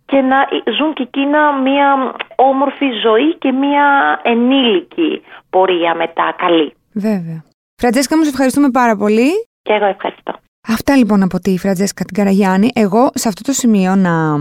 και 0.06 0.22
να 0.22 0.38
ζουν 0.78 0.94
και 0.94 1.04
εκείνα 1.04 1.62
μια 1.62 2.16
όμορφη 2.36 2.86
ζωή 3.04 3.36
και 3.38 3.52
μια 3.52 4.20
ενήλικη 4.24 5.22
πορεία 5.50 5.96
μετά 5.96 6.36
καλή. 6.38 6.74
Βέβαια. 6.94 7.44
Φραντζέσκα 7.82 8.18
μου, 8.18 8.24
σε 8.24 8.30
ευχαριστούμε 8.30 8.70
πάρα 8.70 8.96
πολύ. 8.96 9.30
Και 9.62 9.74
εγώ 9.74 9.86
ευχαριστώ. 9.86 10.34
Αυτά 10.68 10.96
λοιπόν 10.96 11.24
από 11.24 11.40
τη 11.40 11.58
Φραντζέσκα 11.58 12.04
την 12.04 12.16
Καραγιάννη. 12.16 12.70
Εγώ 12.74 13.10
σε 13.14 13.28
αυτό 13.28 13.42
το 13.44 13.52
σημείο 13.52 13.96
να, 13.96 14.38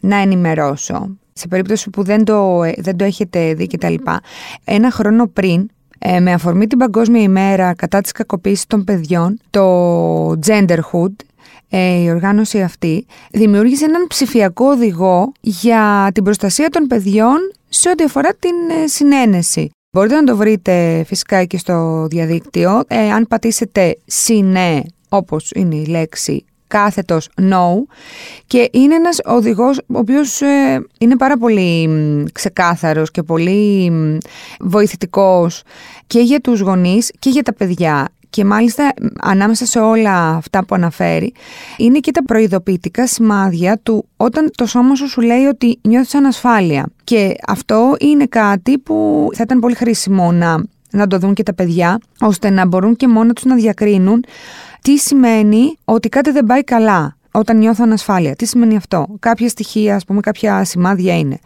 να 0.00 0.16
ενημερώσω, 0.16 1.18
σε 1.32 1.48
περίπτωση 1.48 1.90
που 1.90 2.02
δεν 2.02 2.24
το, 2.24 2.60
δεν 2.76 2.96
το 2.96 3.04
έχετε 3.04 3.54
δει 3.54 3.66
και 3.66 3.78
τα 3.78 3.90
λοιπά, 3.90 4.20
ένα 4.64 4.90
χρόνο 4.90 5.26
πριν 5.26 5.68
ε, 5.98 6.20
με 6.20 6.32
αφορμή 6.32 6.66
την 6.66 6.78
Παγκόσμια 6.78 7.22
ημέρα 7.22 7.74
κατά 7.74 8.00
της 8.00 8.12
κακοποίησης 8.12 8.66
των 8.66 8.84
παιδιών, 8.84 9.38
το 9.50 10.30
Genderhood, 10.46 11.12
ε, 11.68 12.02
η 12.02 12.10
οργάνωση 12.10 12.62
αυτή, 12.62 13.06
δημιούργησε 13.30 13.84
έναν 13.84 14.06
ψηφιακό 14.06 14.66
οδηγό 14.66 15.32
για 15.40 16.10
την 16.14 16.24
προστασία 16.24 16.68
των 16.68 16.86
παιδιών 16.86 17.52
σε 17.68 17.88
ό,τι 17.88 18.04
αφορά 18.04 18.34
την 18.38 18.82
ε, 18.82 18.86
συνένεση. 18.86 19.70
Μπορείτε 19.92 20.14
να 20.14 20.24
το 20.24 20.36
βρείτε 20.36 21.04
φυσικά 21.06 21.44
και 21.44 21.58
στο 21.58 22.06
διαδίκτυο. 22.10 22.82
Ε, 22.86 23.10
αν 23.12 23.26
πατήσετε 23.28 23.98
«συνέ» 24.04 24.84
όπως 25.08 25.50
είναι 25.54 25.74
η 25.74 25.86
λέξη 25.86 26.44
κάθετος 26.74 27.28
no. 27.40 27.72
Και 28.46 28.68
είναι 28.72 28.94
ένας 28.94 29.18
οδηγός 29.24 29.78
ο 29.78 29.98
οποίος 29.98 30.40
ε, 30.40 30.86
είναι 30.98 31.16
πάρα 31.16 31.36
πολύ 31.36 31.88
ξεκάθαρος 32.32 33.10
και 33.10 33.22
πολύ 33.22 33.92
βοηθητικός 34.60 35.62
και 36.06 36.20
για 36.20 36.40
τους 36.40 36.60
γονείς 36.60 37.12
και 37.18 37.30
για 37.30 37.42
τα 37.42 37.54
παιδιά. 37.54 38.08
Και 38.30 38.44
μάλιστα 38.44 38.94
ανάμεσα 39.20 39.66
σε 39.66 39.78
όλα 39.78 40.28
αυτά 40.28 40.64
που 40.64 40.74
αναφέρει 40.74 41.32
είναι 41.76 41.98
και 41.98 42.10
τα 42.10 42.24
προειδοποιητικά 42.24 43.06
σημάδια 43.06 43.78
του 43.82 44.08
όταν 44.16 44.50
το 44.54 44.66
σώμα 44.66 44.94
σου 44.94 45.08
σου 45.08 45.20
λέει 45.20 45.44
ότι 45.44 45.78
νιώθεις 45.82 46.14
ανασφάλεια. 46.14 46.86
Και 47.04 47.34
αυτό 47.46 47.96
είναι 48.00 48.26
κάτι 48.26 48.78
που 48.78 49.28
θα 49.34 49.42
ήταν 49.42 49.58
πολύ 49.58 49.74
χρήσιμο 49.74 50.32
να, 50.32 50.64
να 50.90 51.06
το 51.06 51.18
δουν 51.18 51.34
και 51.34 51.42
τα 51.42 51.54
παιδιά 51.54 51.98
ώστε 52.20 52.50
να 52.50 52.66
μπορούν 52.66 52.96
και 52.96 53.08
μόνο 53.08 53.32
τους 53.32 53.44
να 53.44 53.54
διακρίνουν 53.54 54.24
τι 54.84 54.98
σημαίνει 54.98 55.76
ότι 55.84 56.08
κάτι 56.08 56.30
δεν 56.30 56.46
πάει 56.46 56.64
καλά 56.64 57.16
όταν 57.30 57.58
νιώθω 57.58 57.82
ανασφάλεια; 57.84 58.34
Τι 58.34 58.46
σημαίνει 58.46 58.76
αυτό; 58.76 59.06
Κάποια 59.18 59.48
στοιχεία, 59.48 59.94
ας 59.94 60.04
πούμε, 60.04 60.20
κάποια 60.20 60.64
σημάδια 60.64 61.18
είναι 61.18 61.38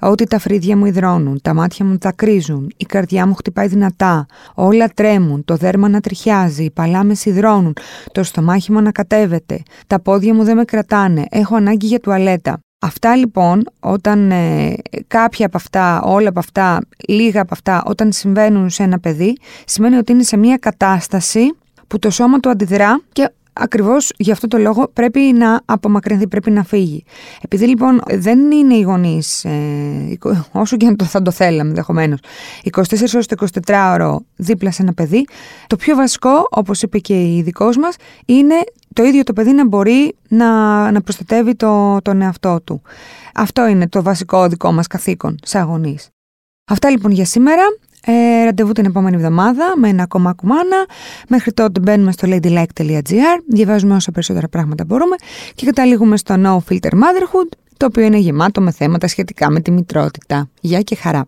ότι 0.00 0.24
τα 0.24 0.38
φρύδια 0.38 0.76
μου 0.76 0.86
υδρώνουν, 0.86 1.40
τα 1.42 1.54
μάτια 1.54 1.84
μου 1.84 1.98
δακρύζουν, 2.00 2.72
η 2.76 2.84
καρδιά 2.84 3.26
μου 3.26 3.34
χτυπάει 3.34 3.66
δυνατά, 3.66 4.26
όλα 4.54 4.88
τρέμουν, 4.94 5.44
το 5.44 5.56
δέρμα 5.56 5.88
να 5.88 6.00
τριχιάζει, 6.00 6.64
οι 6.64 6.70
παλάμες 6.70 7.24
υδρώνουν, 7.24 7.74
το 8.12 8.22
στομάχι 8.22 8.72
μου 8.72 8.78
ανακατεύεται, 8.78 9.62
τα 9.86 10.00
πόδια 10.00 10.34
μου 10.34 10.44
δεν 10.44 10.56
με 10.56 10.64
κρατάνε, 10.64 11.26
έχω 11.30 11.56
ανάγκη 11.56 11.86
για 11.86 12.00
τουαλέτα. 12.00 12.58
Αυτά 12.82 13.16
λοιπόν, 13.16 13.64
όταν 13.80 14.30
ε, 14.30 14.74
κάποια 15.06 15.46
από 15.46 15.56
αυτά, 15.56 16.02
όλα 16.02 16.28
από 16.28 16.38
αυτά, 16.38 16.80
λίγα 17.08 17.40
από 17.40 17.50
αυτά, 17.52 17.82
όταν 17.86 18.12
συμβαίνουν 18.12 18.70
σε 18.70 18.82
ένα 18.82 18.98
παιδί, 18.98 19.36
σημαίνει 19.64 19.96
ότι 19.96 20.12
είναι 20.12 20.22
σε 20.22 20.36
μια 20.36 20.56
κατάσταση 20.56 21.40
που 21.90 21.98
το 21.98 22.10
σώμα 22.10 22.40
του 22.40 22.50
αντιδρά 22.50 23.00
και 23.12 23.30
Ακριβώς 23.52 24.12
γι' 24.16 24.30
αυτό 24.30 24.48
το 24.48 24.58
λόγο 24.58 24.90
πρέπει 24.92 25.20
να 25.20 25.60
απομακρυνθεί, 25.64 26.26
πρέπει 26.28 26.50
να 26.50 26.64
φύγει. 26.64 27.04
Επειδή 27.40 27.66
λοιπόν 27.66 28.00
δεν 28.08 28.50
είναι 28.50 28.74
οι 28.74 28.80
γονείς, 28.80 29.44
ε, 29.44 30.18
όσο 30.52 30.76
και 30.76 30.86
αν 30.86 30.96
το, 30.96 31.04
θα 31.04 31.22
το 31.22 31.30
θέλαμε 31.30 31.68
ενδεχομένως, 31.68 32.18
24 32.70 32.80
ώρες 33.14 33.26
το 33.26 33.46
24 33.66 33.92
ώρο 33.92 34.20
δίπλα 34.36 34.70
σε 34.70 34.82
ένα 34.82 34.92
παιδί, 34.92 35.24
το 35.66 35.76
πιο 35.76 35.96
βασικό, 35.96 36.46
όπως 36.50 36.82
είπε 36.82 36.98
και 36.98 37.14
η 37.14 37.36
ειδικό 37.36 37.64
μας, 37.64 37.96
είναι 38.26 38.54
το 38.94 39.02
ίδιο 39.02 39.22
το 39.22 39.32
παιδί 39.32 39.52
να 39.52 39.66
μπορεί 39.66 40.16
να, 40.28 40.90
να 40.90 41.00
προστατεύει 41.00 41.54
το, 41.54 41.98
τον 42.02 42.22
εαυτό 42.22 42.60
του. 42.64 42.82
Αυτό 43.34 43.66
είναι 43.66 43.88
το 43.88 44.02
βασικό 44.02 44.48
δικό 44.48 44.72
μας 44.72 44.86
καθήκον 44.86 45.38
σαν 45.42 45.64
γονείς. 45.64 46.08
Αυτά 46.64 46.90
λοιπόν 46.90 47.10
για 47.10 47.24
σήμερα. 47.24 47.62
Ε, 48.06 48.44
ραντεβού 48.44 48.72
την 48.72 48.84
επόμενη 48.84 49.16
εβδομάδα 49.16 49.72
με 49.76 49.88
ένα 49.88 50.02
ακόμα 50.02 50.32
κουμάνα. 50.32 50.86
Μέχρι 51.28 51.52
τότε 51.52 51.80
μπαίνουμε 51.80 52.12
στο 52.12 52.28
ladylike.gr, 52.30 53.40
διαβάζουμε 53.48 53.94
όσο 53.94 54.10
περισσότερα 54.10 54.48
πράγματα 54.48 54.84
μπορούμε 54.84 55.16
και 55.54 55.66
καταλήγουμε 55.66 56.16
στο 56.16 56.34
No 56.38 56.72
Filter 56.72 56.92
Motherhood, 56.92 57.48
το 57.76 57.86
οποίο 57.86 58.04
είναι 58.04 58.18
γεμάτο 58.18 58.60
με 58.60 58.70
θέματα 58.70 59.06
σχετικά 59.08 59.50
με 59.50 59.60
τη 59.60 59.70
μητρότητα. 59.70 60.48
Γεια 60.60 60.80
και 60.80 60.94
χαρά! 60.94 61.26